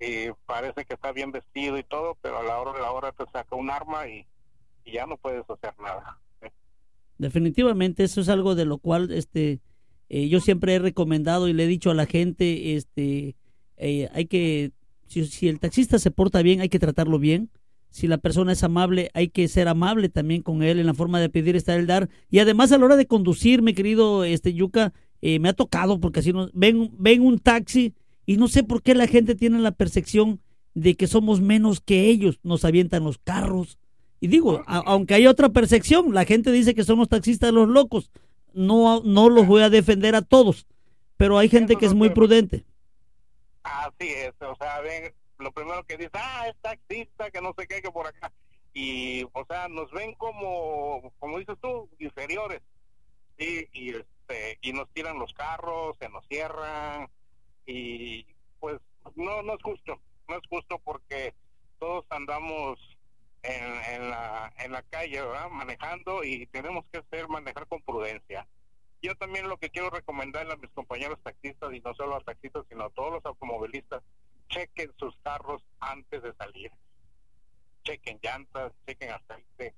y 0.00 0.30
parece 0.46 0.84
que 0.84 0.94
está 0.94 1.12
bien 1.12 1.32
vestido 1.32 1.78
y 1.78 1.82
todo, 1.82 2.16
pero 2.20 2.38
a 2.38 2.42
la 2.42 2.58
hora 2.58 2.72
de 2.72 2.80
la 2.80 2.92
hora 2.92 3.12
te 3.12 3.24
saca 3.32 3.56
un 3.56 3.70
arma 3.70 4.06
y 4.08 4.26
ya 4.84 5.06
no 5.06 5.16
puedes 5.16 5.48
hacer 5.48 5.74
nada. 5.80 6.20
Definitivamente 7.18 8.04
eso 8.04 8.20
es 8.20 8.28
algo 8.28 8.54
de 8.54 8.66
lo 8.66 8.78
cual 8.78 9.10
este 9.10 9.60
eh, 10.08 10.28
yo 10.28 10.40
siempre 10.40 10.74
he 10.74 10.78
recomendado 10.78 11.48
y 11.48 11.52
le 11.52 11.64
he 11.64 11.66
dicho 11.66 11.90
a 11.90 11.94
la 11.94 12.06
gente 12.06 12.76
este 12.76 13.36
eh, 13.78 14.08
hay 14.12 14.26
que 14.26 14.72
si, 15.06 15.48
el 15.48 15.58
taxista 15.58 15.98
se 15.98 16.10
porta 16.10 16.42
bien 16.42 16.60
hay 16.60 16.68
que 16.68 16.78
tratarlo 16.78 17.18
bien 17.18 17.50
si 17.88 18.06
la 18.06 18.18
persona 18.18 18.52
es 18.52 18.62
amable 18.62 19.10
hay 19.14 19.28
que 19.28 19.48
ser 19.48 19.66
amable 19.66 20.10
también 20.10 20.42
con 20.42 20.62
él 20.62 20.78
en 20.78 20.86
la 20.86 20.94
forma 20.94 21.18
de 21.18 21.30
pedir 21.30 21.56
estar 21.56 21.78
el 21.78 21.86
dar 21.86 22.10
y 22.30 22.40
además 22.40 22.70
a 22.70 22.78
la 22.78 22.84
hora 22.84 22.96
de 22.96 23.06
conducir 23.06 23.62
mi 23.62 23.72
querido 23.72 24.24
este 24.24 24.52
Yuca 24.52 24.92
eh, 25.22 25.38
me 25.38 25.48
ha 25.48 25.54
tocado 25.54 25.98
porque 25.98 26.20
así 26.20 26.32
no 26.32 26.50
ven 26.52 26.90
ven 26.98 27.22
un 27.22 27.38
taxi 27.38 27.94
y 28.26 28.36
no 28.36 28.48
sé 28.48 28.62
por 28.62 28.82
qué 28.82 28.94
la 28.94 29.06
gente 29.06 29.34
tiene 29.34 29.60
la 29.60 29.72
percepción 29.72 30.40
de 30.74 30.94
que 30.96 31.06
somos 31.06 31.40
menos 31.40 31.80
que 31.80 32.08
ellos 32.08 32.38
nos 32.42 32.64
avientan 32.64 33.04
los 33.04 33.18
carros 33.18 33.78
y 34.20 34.28
digo, 34.28 34.62
aunque 34.66 35.14
hay 35.14 35.26
otra 35.26 35.50
percepción, 35.50 36.14
la 36.14 36.24
gente 36.24 36.50
dice 36.50 36.74
que 36.74 36.84
somos 36.84 37.08
taxistas 37.08 37.52
los 37.52 37.68
locos. 37.68 38.10
No, 38.54 39.02
no 39.04 39.28
los 39.28 39.46
voy 39.46 39.62
a 39.62 39.70
defender 39.70 40.14
a 40.14 40.22
todos, 40.22 40.66
pero 41.16 41.36
hay 41.38 41.48
gente 41.48 41.76
que 41.76 41.86
es 41.86 41.94
muy 41.94 42.10
prudente. 42.10 42.64
Así 43.62 44.08
es, 44.08 44.32
o 44.40 44.56
sea, 44.56 44.80
ven, 44.80 45.12
lo 45.38 45.52
primero 45.52 45.84
que 45.84 45.96
dice, 45.96 46.10
ah, 46.14 46.48
es 46.48 46.56
taxista, 46.62 47.30
que 47.30 47.40
no 47.42 47.54
sé 47.58 47.66
qué, 47.66 47.82
que 47.82 47.90
por 47.90 48.06
acá. 48.06 48.32
Y, 48.72 49.24
o 49.32 49.44
sea, 49.46 49.68
nos 49.68 49.90
ven 49.90 50.14
como, 50.14 51.12
como 51.18 51.38
dices 51.38 51.56
tú, 51.60 51.88
inferiores. 51.98 52.62
Y, 53.38 53.68
y, 53.72 53.90
este, 53.90 54.58
y 54.62 54.72
nos 54.72 54.88
tiran 54.90 55.18
los 55.18 55.32
carros, 55.34 55.96
se 56.00 56.08
nos 56.08 56.26
cierran. 56.28 57.08
Y, 57.66 58.24
pues, 58.60 58.80
no, 59.14 59.42
no 59.42 59.54
es 59.54 59.62
justo. 59.62 60.00
No 60.28 60.36
es 60.36 60.42
justo 60.48 60.78
porque 60.84 61.34
todos 61.78 62.04
andamos 62.10 62.78
en, 63.42 64.10
la, 64.10 64.52
en 64.58 64.72
la 64.72 64.82
calle, 64.82 65.22
manejando 65.50 66.24
y 66.24 66.46
tenemos 66.46 66.84
que 66.90 66.98
hacer 66.98 67.28
manejar 67.28 67.66
con 67.66 67.82
prudencia. 67.82 68.46
Yo 69.02 69.14
también 69.14 69.48
lo 69.48 69.58
que 69.58 69.70
quiero 69.70 69.90
recomendarle 69.90 70.54
a 70.54 70.56
mis 70.56 70.70
compañeros 70.70 71.18
taxistas 71.22 71.72
y 71.72 71.80
no 71.80 71.94
solo 71.94 72.16
a 72.16 72.20
taxistas, 72.20 72.64
sino 72.68 72.84
a 72.84 72.90
todos 72.90 73.12
los 73.12 73.26
automovilistas, 73.26 74.02
chequen 74.48 74.92
sus 74.98 75.16
carros 75.22 75.62
antes 75.80 76.22
de 76.22 76.34
salir. 76.34 76.72
Chequen 77.84 78.18
llantas, 78.20 78.72
chequen 78.86 79.10
aceite, 79.10 79.74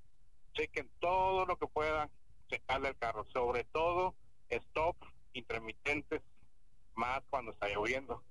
chequen 0.55 0.89
todo 0.99 1.45
lo 1.45 1.57
que 1.59 1.67
puedan 1.67 2.11
checarle 2.49 2.89
el 2.89 2.97
carro, 2.97 3.27
sobre 3.33 3.65
todo 3.65 4.15
stop 4.49 4.97
intermitentes, 5.35 6.23
más 6.99 7.23
cuando 7.31 7.53
está 7.53 7.69
lloviendo, 7.69 8.23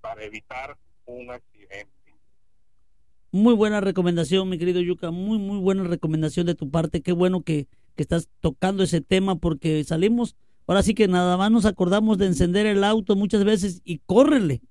para 0.00 0.24
evitar 0.24 0.78
un 1.04 1.30
accidente. 1.30 1.92
Muy 3.30 3.54
buena 3.54 3.80
recomendación, 3.80 4.48
mi 4.48 4.58
querido 4.58 4.80
Yuka, 4.80 5.10
muy, 5.10 5.38
muy 5.38 5.58
buena 5.58 5.84
recomendación 5.84 6.46
de 6.46 6.54
tu 6.54 6.70
parte. 6.70 7.02
Qué 7.02 7.12
bueno 7.12 7.42
que, 7.42 7.66
que 7.94 8.02
estás 8.02 8.30
tocando 8.40 8.82
ese 8.82 9.02
tema 9.02 9.36
porque 9.36 9.84
salimos, 9.84 10.36
ahora 10.66 10.82
sí 10.82 10.94
que 10.94 11.08
nada 11.08 11.36
más 11.36 11.50
nos 11.50 11.66
acordamos 11.66 12.16
de 12.16 12.26
encender 12.26 12.64
el 12.64 12.84
auto 12.84 13.16
muchas 13.16 13.44
veces 13.44 13.82
y 13.84 13.98
córrele 13.98 14.62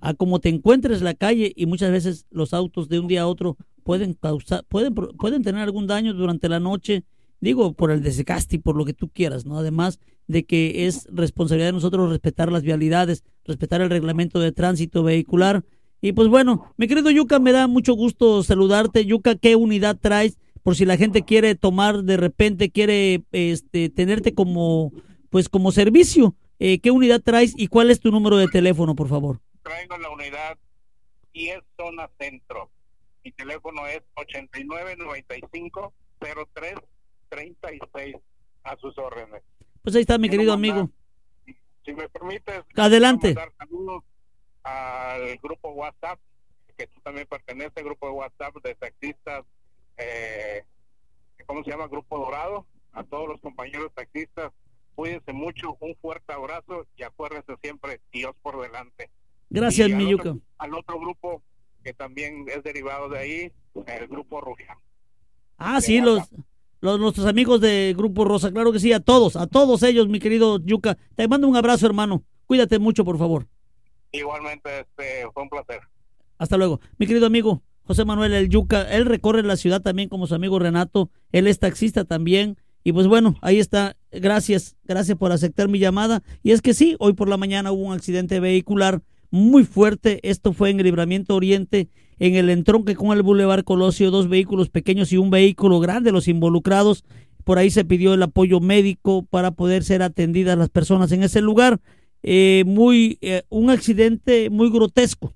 a 0.00 0.14
como 0.14 0.40
te 0.40 0.48
encuentres 0.48 0.98
en 0.98 1.04
la 1.04 1.14
calle 1.14 1.52
y 1.56 1.66
muchas 1.66 1.90
veces 1.90 2.26
los 2.30 2.54
autos 2.54 2.88
de 2.88 3.00
un 3.00 3.08
día 3.08 3.22
a 3.22 3.26
otro 3.26 3.56
pueden 3.82 4.14
causar, 4.14 4.64
pueden, 4.68 4.94
pueden 4.94 5.42
tener 5.42 5.62
algún 5.62 5.86
daño 5.86 6.14
durante 6.14 6.48
la 6.48 6.60
noche, 6.60 7.04
digo, 7.40 7.72
por 7.72 7.90
el 7.90 8.02
desgaste 8.02 8.56
y 8.56 8.58
por 8.58 8.76
lo 8.76 8.84
que 8.84 8.94
tú 8.94 9.08
quieras, 9.08 9.46
¿no? 9.46 9.58
Además 9.58 9.98
de 10.26 10.44
que 10.44 10.86
es 10.86 11.08
responsabilidad 11.10 11.68
de 11.68 11.72
nosotros 11.72 12.10
respetar 12.10 12.52
las 12.52 12.62
vialidades, 12.62 13.24
respetar 13.44 13.80
el 13.80 13.90
reglamento 13.90 14.38
de 14.40 14.52
tránsito 14.52 15.02
vehicular 15.02 15.64
y 16.02 16.12
pues 16.12 16.28
bueno, 16.28 16.72
mi 16.76 16.88
querido 16.88 17.10
Yuca, 17.10 17.38
me 17.38 17.52
da 17.52 17.66
mucho 17.66 17.92
gusto 17.92 18.42
saludarte. 18.42 19.04
Yuca, 19.04 19.34
¿qué 19.36 19.54
unidad 19.56 19.98
traes? 20.00 20.38
Por 20.62 20.74
si 20.74 20.86
la 20.86 20.96
gente 20.96 21.22
quiere 21.24 21.54
tomar 21.54 22.04
de 22.04 22.16
repente, 22.16 22.70
quiere 22.70 23.22
este, 23.32 23.90
tenerte 23.90 24.34
como, 24.34 24.92
pues 25.28 25.48
como 25.48 25.72
servicio. 25.72 26.34
Eh, 26.58 26.80
¿Qué 26.80 26.90
unidad 26.90 27.20
traes 27.20 27.54
y 27.56 27.66
cuál 27.68 27.90
es 27.90 28.00
tu 28.00 28.10
número 28.10 28.36
de 28.36 28.48
teléfono, 28.48 28.94
por 28.94 29.08
favor? 29.08 29.40
Traigo 29.62 29.98
la 29.98 30.10
unidad 30.10 30.58
y 31.32 31.48
es 31.48 31.60
zona 31.76 32.10
centro. 32.18 32.70
Mi 33.24 33.32
teléfono 33.32 33.86
es 33.86 34.00
8995 34.14 35.92
0336 37.30 38.16
a 38.64 38.76
sus 38.76 38.96
órdenes. 38.98 39.42
Pues 39.82 39.94
ahí 39.96 40.02
está 40.02 40.18
mi 40.18 40.28
querido 40.28 40.52
amigo. 40.52 40.90
Si 41.84 41.94
me 41.94 42.08
permites, 42.08 42.62
adelante. 42.76 43.34
Dar 43.34 43.52
saludos 43.56 44.04
al 44.62 45.38
grupo 45.38 45.70
WhatsApp, 45.70 46.18
que 46.76 46.86
tú 46.86 47.00
también 47.00 47.26
perteneces 47.26 47.76
al 47.76 47.84
grupo 47.84 48.06
de 48.06 48.12
WhatsApp 48.12 48.54
de 48.62 48.74
taxistas, 48.74 49.44
eh, 49.96 50.64
¿cómo 51.46 51.64
se 51.64 51.70
llama? 51.70 51.88
Grupo 51.88 52.18
Dorado. 52.18 52.66
A 52.92 53.04
todos 53.04 53.28
los 53.28 53.40
compañeros 53.40 53.92
taxistas, 53.94 54.52
cuídense 54.96 55.32
mucho, 55.32 55.76
un 55.78 55.94
fuerte 55.96 56.32
abrazo 56.32 56.86
y 56.96 57.04
acuérdense 57.04 57.54
siempre, 57.62 58.00
Dios 58.12 58.34
por 58.42 58.60
delante. 58.60 59.10
Gracias, 59.48 59.90
Miyuka. 59.90 60.34
al 60.58 60.74
otro 60.74 60.98
grupo 60.98 61.42
que 61.84 61.94
también 61.94 62.46
es 62.48 62.62
derivado 62.64 63.08
de 63.08 63.18
ahí, 63.18 63.52
el 63.86 64.08
grupo 64.08 64.40
Rugia. 64.40 64.76
Ah, 65.56 65.80
sí, 65.80 66.00
los, 66.00 66.28
los, 66.80 66.98
nuestros 66.98 67.26
amigos 67.26 67.60
de 67.60 67.94
Grupo 67.96 68.24
Rosa, 68.24 68.50
claro 68.50 68.72
que 68.72 68.80
sí, 68.80 68.92
a 68.92 69.00
todos, 69.00 69.36
a 69.36 69.46
todos 69.46 69.82
ellos, 69.82 70.08
mi 70.08 70.18
querido 70.18 70.58
Yuka. 70.58 70.96
Te 71.14 71.28
mando 71.28 71.48
un 71.48 71.56
abrazo, 71.56 71.86
hermano. 71.86 72.24
Cuídate 72.46 72.78
mucho, 72.78 73.04
por 73.04 73.18
favor. 73.18 73.46
Igualmente, 74.12 74.80
este, 74.80 75.28
fue 75.32 75.42
un 75.42 75.48
placer. 75.48 75.80
Hasta 76.38 76.56
luego. 76.56 76.80
Mi 76.98 77.06
querido 77.06 77.26
amigo 77.26 77.62
José 77.90 78.04
Manuel 78.04 78.32
El 78.32 78.48
Yuca, 78.48 78.82
él 78.82 79.04
recorre 79.04 79.42
la 79.42 79.56
ciudad 79.56 79.82
también 79.82 80.08
como 80.08 80.26
su 80.26 80.34
amigo 80.34 80.58
Renato, 80.58 81.10
él 81.32 81.46
es 81.46 81.58
taxista 81.58 82.04
también. 82.04 82.56
Y 82.82 82.92
pues 82.92 83.06
bueno, 83.06 83.36
ahí 83.42 83.58
está. 83.58 83.96
Gracias, 84.12 84.76
gracias 84.84 85.18
por 85.18 85.32
aceptar 85.32 85.68
mi 85.68 85.78
llamada. 85.78 86.22
Y 86.42 86.52
es 86.52 86.62
que 86.62 86.72
sí, 86.72 86.96
hoy 86.98 87.12
por 87.12 87.28
la 87.28 87.36
mañana 87.36 87.72
hubo 87.72 87.82
un 87.82 87.92
accidente 87.92 88.40
vehicular 88.40 89.02
muy 89.30 89.64
fuerte. 89.64 90.20
Esto 90.22 90.52
fue 90.52 90.70
en 90.70 90.78
el 90.78 90.84
Libramiento 90.84 91.34
Oriente, 91.34 91.88
en 92.20 92.36
el 92.36 92.50
entronque 92.50 92.94
con 92.94 93.16
el 93.16 93.22
Boulevard 93.22 93.64
Colosio, 93.64 94.10
dos 94.10 94.28
vehículos 94.28 94.68
pequeños 94.68 95.10
y 95.10 95.16
un 95.16 95.30
vehículo 95.30 95.80
grande, 95.80 96.12
los 96.12 96.28
involucrados. 96.28 97.02
Por 97.44 97.58
ahí 97.58 97.70
se 97.70 97.84
pidió 97.84 98.12
el 98.12 98.22
apoyo 98.22 98.60
médico 98.60 99.24
para 99.24 99.52
poder 99.52 99.82
ser 99.82 100.02
atendidas 100.02 100.58
las 100.58 100.68
personas 100.68 101.10
en 101.12 101.22
ese 101.22 101.40
lugar. 101.40 101.80
Eh, 102.22 102.62
muy, 102.66 103.16
eh, 103.22 103.42
un 103.48 103.70
accidente 103.70 104.50
muy 104.50 104.70
grotesco. 104.70 105.32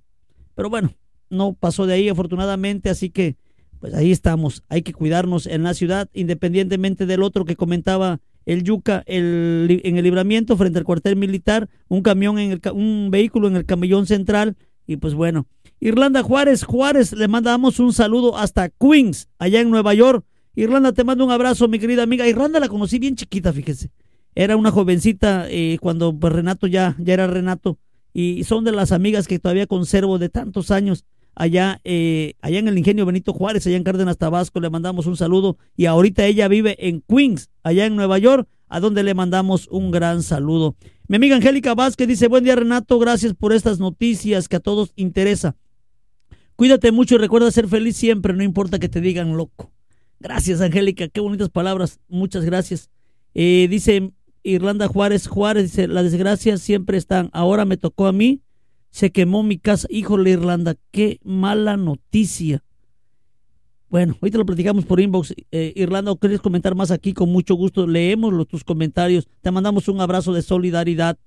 Pero 0.54 0.68
bueno, 0.68 0.94
no 1.30 1.54
pasó 1.54 1.86
de 1.86 1.94
ahí 1.94 2.10
afortunadamente, 2.10 2.90
así 2.90 3.08
que 3.08 3.36
pues 3.80 3.94
ahí 3.94 4.12
estamos. 4.12 4.62
Hay 4.68 4.82
que 4.82 4.92
cuidarnos 4.92 5.46
en 5.46 5.62
la 5.62 5.72
ciudad, 5.72 6.10
independientemente 6.12 7.06
del 7.06 7.22
otro 7.22 7.46
que 7.46 7.56
comentaba 7.56 8.20
el 8.44 8.62
Yuca 8.62 9.02
el, 9.06 9.80
en 9.84 9.96
el 9.96 10.04
libramiento 10.04 10.58
frente 10.58 10.78
al 10.78 10.84
cuartel 10.84 11.16
militar, 11.16 11.70
un 11.88 12.02
camión 12.02 12.38
en 12.38 12.52
el, 12.52 12.60
un 12.74 13.08
vehículo 13.10 13.48
en 13.48 13.56
el 13.56 13.64
camellón 13.64 14.06
central 14.06 14.56
y 14.86 14.98
pues 14.98 15.14
bueno. 15.14 15.46
Irlanda 15.84 16.22
Juárez, 16.22 16.64
Juárez, 16.64 17.12
le 17.12 17.28
mandamos 17.28 17.78
un 17.78 17.92
saludo 17.92 18.38
hasta 18.38 18.70
Queens, 18.70 19.28
allá 19.38 19.60
en 19.60 19.68
Nueva 19.68 19.92
York. 19.92 20.24
Irlanda, 20.54 20.92
te 20.92 21.04
mando 21.04 21.26
un 21.26 21.30
abrazo, 21.30 21.68
mi 21.68 21.78
querida 21.78 22.02
amiga. 22.02 22.26
Irlanda 22.26 22.58
la 22.58 22.70
conocí 22.70 22.98
bien 22.98 23.16
chiquita, 23.16 23.52
fíjese. 23.52 23.90
Era 24.34 24.56
una 24.56 24.70
jovencita 24.70 25.44
eh, 25.50 25.76
cuando 25.82 26.18
pues, 26.18 26.32
Renato 26.32 26.66
ya, 26.68 26.96
ya 26.98 27.12
era 27.12 27.26
Renato. 27.26 27.76
Y 28.14 28.44
son 28.44 28.64
de 28.64 28.72
las 28.72 28.92
amigas 28.92 29.28
que 29.28 29.38
todavía 29.38 29.66
conservo 29.66 30.18
de 30.18 30.30
tantos 30.30 30.70
años 30.70 31.04
allá, 31.34 31.82
eh, 31.84 32.32
allá 32.40 32.60
en 32.60 32.68
el 32.68 32.78
ingenio 32.78 33.04
Benito 33.04 33.34
Juárez, 33.34 33.66
allá 33.66 33.76
en 33.76 33.84
Cárdenas, 33.84 34.16
Tabasco, 34.16 34.60
le 34.60 34.70
mandamos 34.70 35.04
un 35.04 35.18
saludo 35.18 35.58
y 35.76 35.84
ahorita 35.84 36.24
ella 36.24 36.48
vive 36.48 36.76
en 36.78 37.02
Queens, 37.02 37.50
allá 37.62 37.84
en 37.84 37.94
Nueva 37.94 38.16
York, 38.16 38.48
a 38.68 38.80
donde 38.80 39.02
le 39.02 39.12
mandamos 39.12 39.68
un 39.68 39.90
gran 39.90 40.22
saludo. 40.22 40.76
Mi 41.08 41.16
amiga 41.16 41.36
Angélica 41.36 41.74
Vázquez 41.74 42.08
dice, 42.08 42.28
buen 42.28 42.42
día 42.42 42.56
Renato, 42.56 42.98
gracias 42.98 43.34
por 43.34 43.52
estas 43.52 43.80
noticias 43.80 44.48
que 44.48 44.56
a 44.56 44.60
todos 44.60 44.94
interesa. 44.96 45.56
Cuídate 46.56 46.92
mucho 46.92 47.16
y 47.16 47.18
recuerda 47.18 47.50
ser 47.50 47.68
feliz 47.68 47.96
siempre, 47.96 48.32
no 48.32 48.42
importa 48.42 48.78
que 48.78 48.88
te 48.88 49.00
digan 49.00 49.36
loco. 49.36 49.72
Gracias 50.20 50.60
Angélica, 50.60 51.08
qué 51.08 51.20
bonitas 51.20 51.50
palabras, 51.50 52.00
muchas 52.08 52.44
gracias. 52.44 52.90
Eh, 53.34 53.66
dice 53.68 54.12
Irlanda 54.42 54.88
Juárez, 54.88 55.26
Juárez 55.26 55.64
dice, 55.64 55.88
las 55.88 56.04
desgracias 56.04 56.60
siempre 56.60 56.96
están, 56.96 57.30
ahora 57.32 57.64
me 57.64 57.76
tocó 57.76 58.06
a 58.06 58.12
mí 58.12 58.40
se 58.94 59.10
quemó 59.10 59.42
mi 59.42 59.58
casa. 59.58 59.88
Híjole, 59.90 60.30
Irlanda, 60.30 60.76
qué 60.92 61.18
mala 61.24 61.76
noticia. 61.76 62.62
Bueno, 63.88 64.16
ahorita 64.22 64.38
lo 64.38 64.46
platicamos 64.46 64.84
por 64.84 65.00
inbox. 65.00 65.34
Eh, 65.50 65.72
Irlanda, 65.74 66.14
quieres 66.14 66.40
comentar 66.40 66.76
más 66.76 66.92
aquí? 66.92 67.12
Con 67.12 67.28
mucho 67.30 67.56
gusto 67.56 67.88
leemos 67.88 68.32
los, 68.32 68.46
tus 68.46 68.62
comentarios. 68.62 69.26
Te 69.42 69.50
mandamos 69.50 69.88
un 69.88 70.00
abrazo 70.00 70.32
de 70.32 70.42
solidaridad 70.42 71.18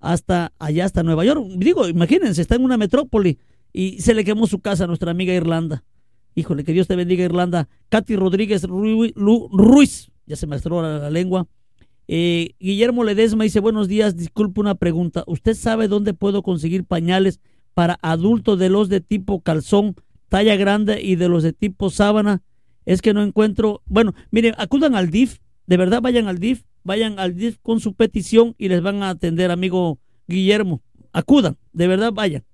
hasta 0.00 0.52
allá, 0.58 0.84
hasta 0.84 1.02
Nueva 1.02 1.24
York. 1.24 1.42
Digo, 1.56 1.88
imagínense, 1.88 2.42
está 2.42 2.56
en 2.56 2.64
una 2.64 2.76
metrópoli 2.76 3.38
y 3.74 4.00
se 4.00 4.14
le 4.14 4.24
quemó 4.24 4.46
su 4.46 4.60
casa 4.60 4.84
a 4.84 4.86
nuestra 4.86 5.10
amiga 5.10 5.34
Irlanda. 5.34 5.84
Híjole, 6.36 6.64
que 6.64 6.72
Dios 6.72 6.86
te 6.86 6.96
bendiga, 6.96 7.24
Irlanda. 7.24 7.68
Katy 7.90 8.16
Rodríguez 8.16 8.62
Ruiz, 8.62 10.10
ya 10.26 10.36
se 10.36 10.46
me 10.46 10.56
estró 10.56 10.80
la 10.80 11.10
lengua. 11.10 11.48
Eh, 12.06 12.54
Guillermo 12.60 13.02
Ledesma 13.02 13.44
dice, 13.44 13.60
buenos 13.60 13.88
días, 13.88 14.16
disculpe 14.16 14.60
una 14.60 14.76
pregunta. 14.76 15.24
¿Usted 15.26 15.54
sabe 15.54 15.88
dónde 15.88 16.14
puedo 16.14 16.42
conseguir 16.42 16.84
pañales 16.84 17.40
para 17.74 17.98
adultos 18.00 18.58
de 18.58 18.68
los 18.68 18.88
de 18.88 19.00
tipo 19.00 19.40
calzón, 19.40 19.96
talla 20.28 20.54
grande 20.54 21.02
y 21.02 21.16
de 21.16 21.28
los 21.28 21.42
de 21.42 21.52
tipo 21.52 21.90
sábana? 21.90 22.42
Es 22.84 23.02
que 23.02 23.12
no 23.12 23.22
encuentro... 23.22 23.82
Bueno, 23.86 24.14
miren, 24.30 24.54
acudan 24.56 24.94
al 24.94 25.10
DIF, 25.10 25.38
de 25.66 25.76
verdad 25.76 26.00
vayan 26.00 26.28
al 26.28 26.38
DIF, 26.38 26.62
vayan 26.84 27.18
al 27.18 27.34
DIF 27.34 27.58
con 27.60 27.80
su 27.80 27.94
petición 27.94 28.54
y 28.56 28.68
les 28.68 28.82
van 28.82 29.02
a 29.02 29.10
atender, 29.10 29.50
amigo 29.50 29.98
Guillermo. 30.28 30.80
Acudan, 31.12 31.56
de 31.72 31.88
verdad 31.88 32.12
vayan. 32.12 32.44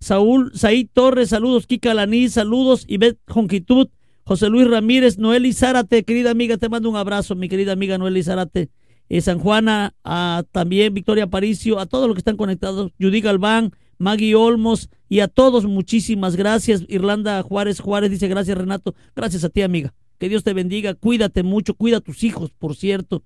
Saúl, 0.00 0.52
Saí 0.54 0.84
Torres, 0.84 1.30
saludos, 1.30 1.66
Kika 1.66 1.94
Laní, 1.94 2.28
saludos, 2.28 2.84
Ivette 2.88 3.20
Jonquitud, 3.26 3.88
José 4.24 4.48
Luis 4.48 4.68
Ramírez, 4.68 5.18
Noel 5.18 5.52
Zárate, 5.54 6.04
querida 6.04 6.30
amiga, 6.30 6.56
te 6.56 6.68
mando 6.68 6.90
un 6.90 6.96
abrazo, 6.96 7.34
mi 7.34 7.48
querida 7.48 7.72
amiga 7.72 7.98
Noel 7.98 8.22
Zárate. 8.22 8.70
Eh, 9.08 9.22
San 9.22 9.38
Juana, 9.38 9.94
a, 10.04 10.44
también 10.52 10.92
Victoria 10.92 11.24
Aparicio, 11.24 11.78
a 11.78 11.86
todos 11.86 12.06
los 12.06 12.14
que 12.14 12.20
están 12.20 12.36
conectados, 12.36 12.92
Judy 13.00 13.22
Galván, 13.22 13.72
Maggie 13.96 14.34
Olmos 14.34 14.90
y 15.08 15.20
a 15.20 15.28
todos 15.28 15.64
muchísimas 15.64 16.36
gracias. 16.36 16.84
Irlanda 16.88 17.42
Juárez 17.42 17.80
Juárez 17.80 18.10
dice 18.10 18.28
gracias 18.28 18.56
Renato, 18.56 18.94
gracias 19.16 19.44
a 19.44 19.48
ti 19.48 19.62
amiga. 19.62 19.94
Que 20.18 20.28
Dios 20.28 20.44
te 20.44 20.52
bendiga, 20.52 20.94
cuídate 20.94 21.42
mucho, 21.42 21.74
cuida 21.74 21.98
a 21.98 22.00
tus 22.00 22.24
hijos, 22.24 22.50
por 22.50 22.76
cierto. 22.76 23.22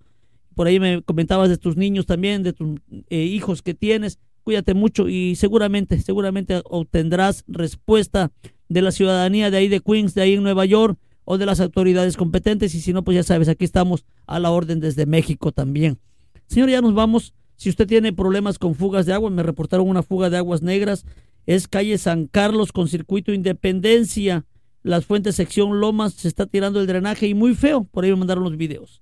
Por 0.55 0.67
ahí 0.67 0.79
me 0.79 1.03
comentabas 1.03 1.49
de 1.49 1.57
tus 1.57 1.77
niños 1.77 2.07
también, 2.07 2.43
de 2.43 2.53
tus 2.53 2.79
eh, 3.09 3.25
hijos 3.25 3.63
que 3.63 3.75
tienes. 3.75 4.19
Cuídate 4.43 4.75
mucho 4.75 5.09
y 5.09 5.37
seguramente, 5.37 6.01
seguramente 6.01 6.63
obtendrás 6.65 7.45
respuesta 7.47 8.33
de 8.69 8.83
la 8.83 8.91
ciudadanía 8.91 9.51
de 9.51 9.57
ahí 9.57 9.69
de 9.69 9.81
Queens, 9.81 10.15
de 10.15 10.23
ahí 10.23 10.35
en 10.35 10.43
Nueva 10.43 10.65
York 10.65 10.99
o 11.25 11.39
de 11.39 11.47
las 11.47 11.61
autoridades 11.61 12.17
competentes 12.17 12.75
y 12.75 12.81
si 12.81 12.93
no, 12.93 13.05
pues 13.05 13.15
ya 13.15 13.23
sabes, 13.23 13.49
aquí 13.49 13.65
estamos 13.65 14.05
a 14.27 14.41
la 14.41 14.51
orden 14.51 14.81
desde 14.81 15.07
México 15.07 15.53
también. 15.53 15.99
Señor, 16.47 16.71
ya 16.71 16.81
nos 16.81 16.95
vamos. 16.95 17.35
Si 17.57 17.71
usted 17.71 17.87
tiene 17.87 18.13
problemas 18.13 18.59
con 18.59 18.75
fugas 18.75 19.07
de 19.07 19.13
agua, 19.13 19.31
me 19.31 19.43
reportaron 19.43 19.89
una 19.89 20.03
fuga 20.03 20.31
de 20.31 20.39
aguas 20.39 20.63
negras. 20.63 21.07
Es 21.47 21.69
calle 21.69 21.97
San 21.99 22.27
Carlos 22.27 22.73
con 22.73 22.89
circuito 22.89 23.33
Independencia. 23.33 24.45
Las 24.83 25.07
fuentes 25.07 25.37
sección 25.37 25.81
Lomas 25.81 26.15
se 26.15 26.27
está 26.27 26.47
tirando 26.47 26.81
el 26.81 26.89
drenaje 26.89 27.29
y 27.29 27.35
muy 27.35 27.55
feo. 27.55 27.85
Por 27.85 28.05
ahí 28.05 28.11
me 28.11 28.17
mandaron 28.17 28.43
los 28.43 28.57
videos. 28.57 29.01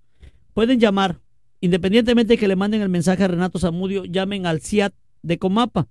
Pueden 0.53 0.79
llamar, 0.79 1.21
independientemente 1.61 2.35
de 2.35 2.39
que 2.39 2.49
le 2.49 2.57
manden 2.57 2.83
el 2.83 2.91
mensaje 2.91 3.25
a 3.25 3.29
Renato 3.29 3.59
Zamudio, 3.59 4.05
llamen 4.05 4.45
al 4.45 4.61
CIAT 4.61 4.93
de 5.23 5.39
Comapa 5.39 5.89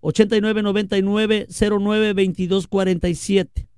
8999 0.00 1.46
092247. 1.48 3.68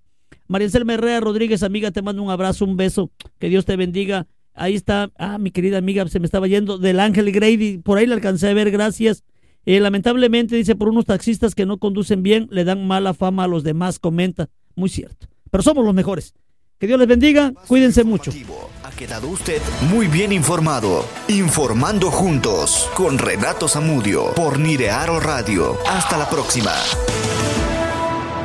María 0.48 0.68
Anselma 0.68 0.96
Herrera 0.96 1.20
Rodríguez, 1.20 1.64
amiga, 1.64 1.92
te 1.92 2.02
mando 2.02 2.22
un 2.22 2.30
abrazo, 2.30 2.66
un 2.66 2.78
beso. 2.78 3.12
Que 3.40 3.50
Dios 3.50 3.66
te 3.66 3.76
bendiga. 3.76 4.28
Ahí 4.54 4.76
está, 4.76 5.12
ah, 5.18 5.38
mi 5.38 5.52
querida 5.52 5.78
amiga, 5.78 6.08
se 6.08 6.20
me 6.20 6.26
estaba 6.26 6.48
yendo 6.48 6.78
del 6.78 7.00
Ángel 7.00 7.32
Grady, 7.32 7.80
por 7.80 7.98
ahí 7.98 8.06
la 8.06 8.14
alcancé 8.16 8.50
a 8.50 8.54
ver, 8.54 8.70
gracias. 8.70 9.24
Eh, 9.66 9.80
lamentablemente, 9.80 10.56
dice, 10.56 10.76
por 10.76 10.90
unos 10.90 11.06
taxistas 11.06 11.56
que 11.56 11.66
no 11.66 11.78
conducen 11.78 12.22
bien, 12.22 12.48
le 12.52 12.64
dan 12.64 12.86
mala 12.86 13.14
fama 13.14 13.46
a 13.46 13.48
los 13.48 13.64
demás, 13.64 13.98
comenta. 13.98 14.50
Muy 14.76 14.90
cierto. 14.90 15.28
Pero 15.50 15.64
somos 15.64 15.86
los 15.86 15.94
mejores. 15.96 16.36
Que 16.78 16.88
Dios 16.88 17.00
les 17.00 17.08
bendiga, 17.08 17.54
cuídense 17.68 18.04
mucho. 18.04 18.32
Quedado 19.04 19.28
usted 19.28 19.62
muy 19.90 20.08
bien 20.08 20.32
informado. 20.32 21.06
Informando 21.28 22.10
juntos 22.10 22.90
con 22.96 23.18
Renato 23.18 23.68
Zamudio 23.68 24.34
por 24.34 24.58
Nirearo 24.58 25.20
Radio. 25.20 25.78
Hasta 25.86 26.18
la 26.18 26.30
próxima. 26.30 26.72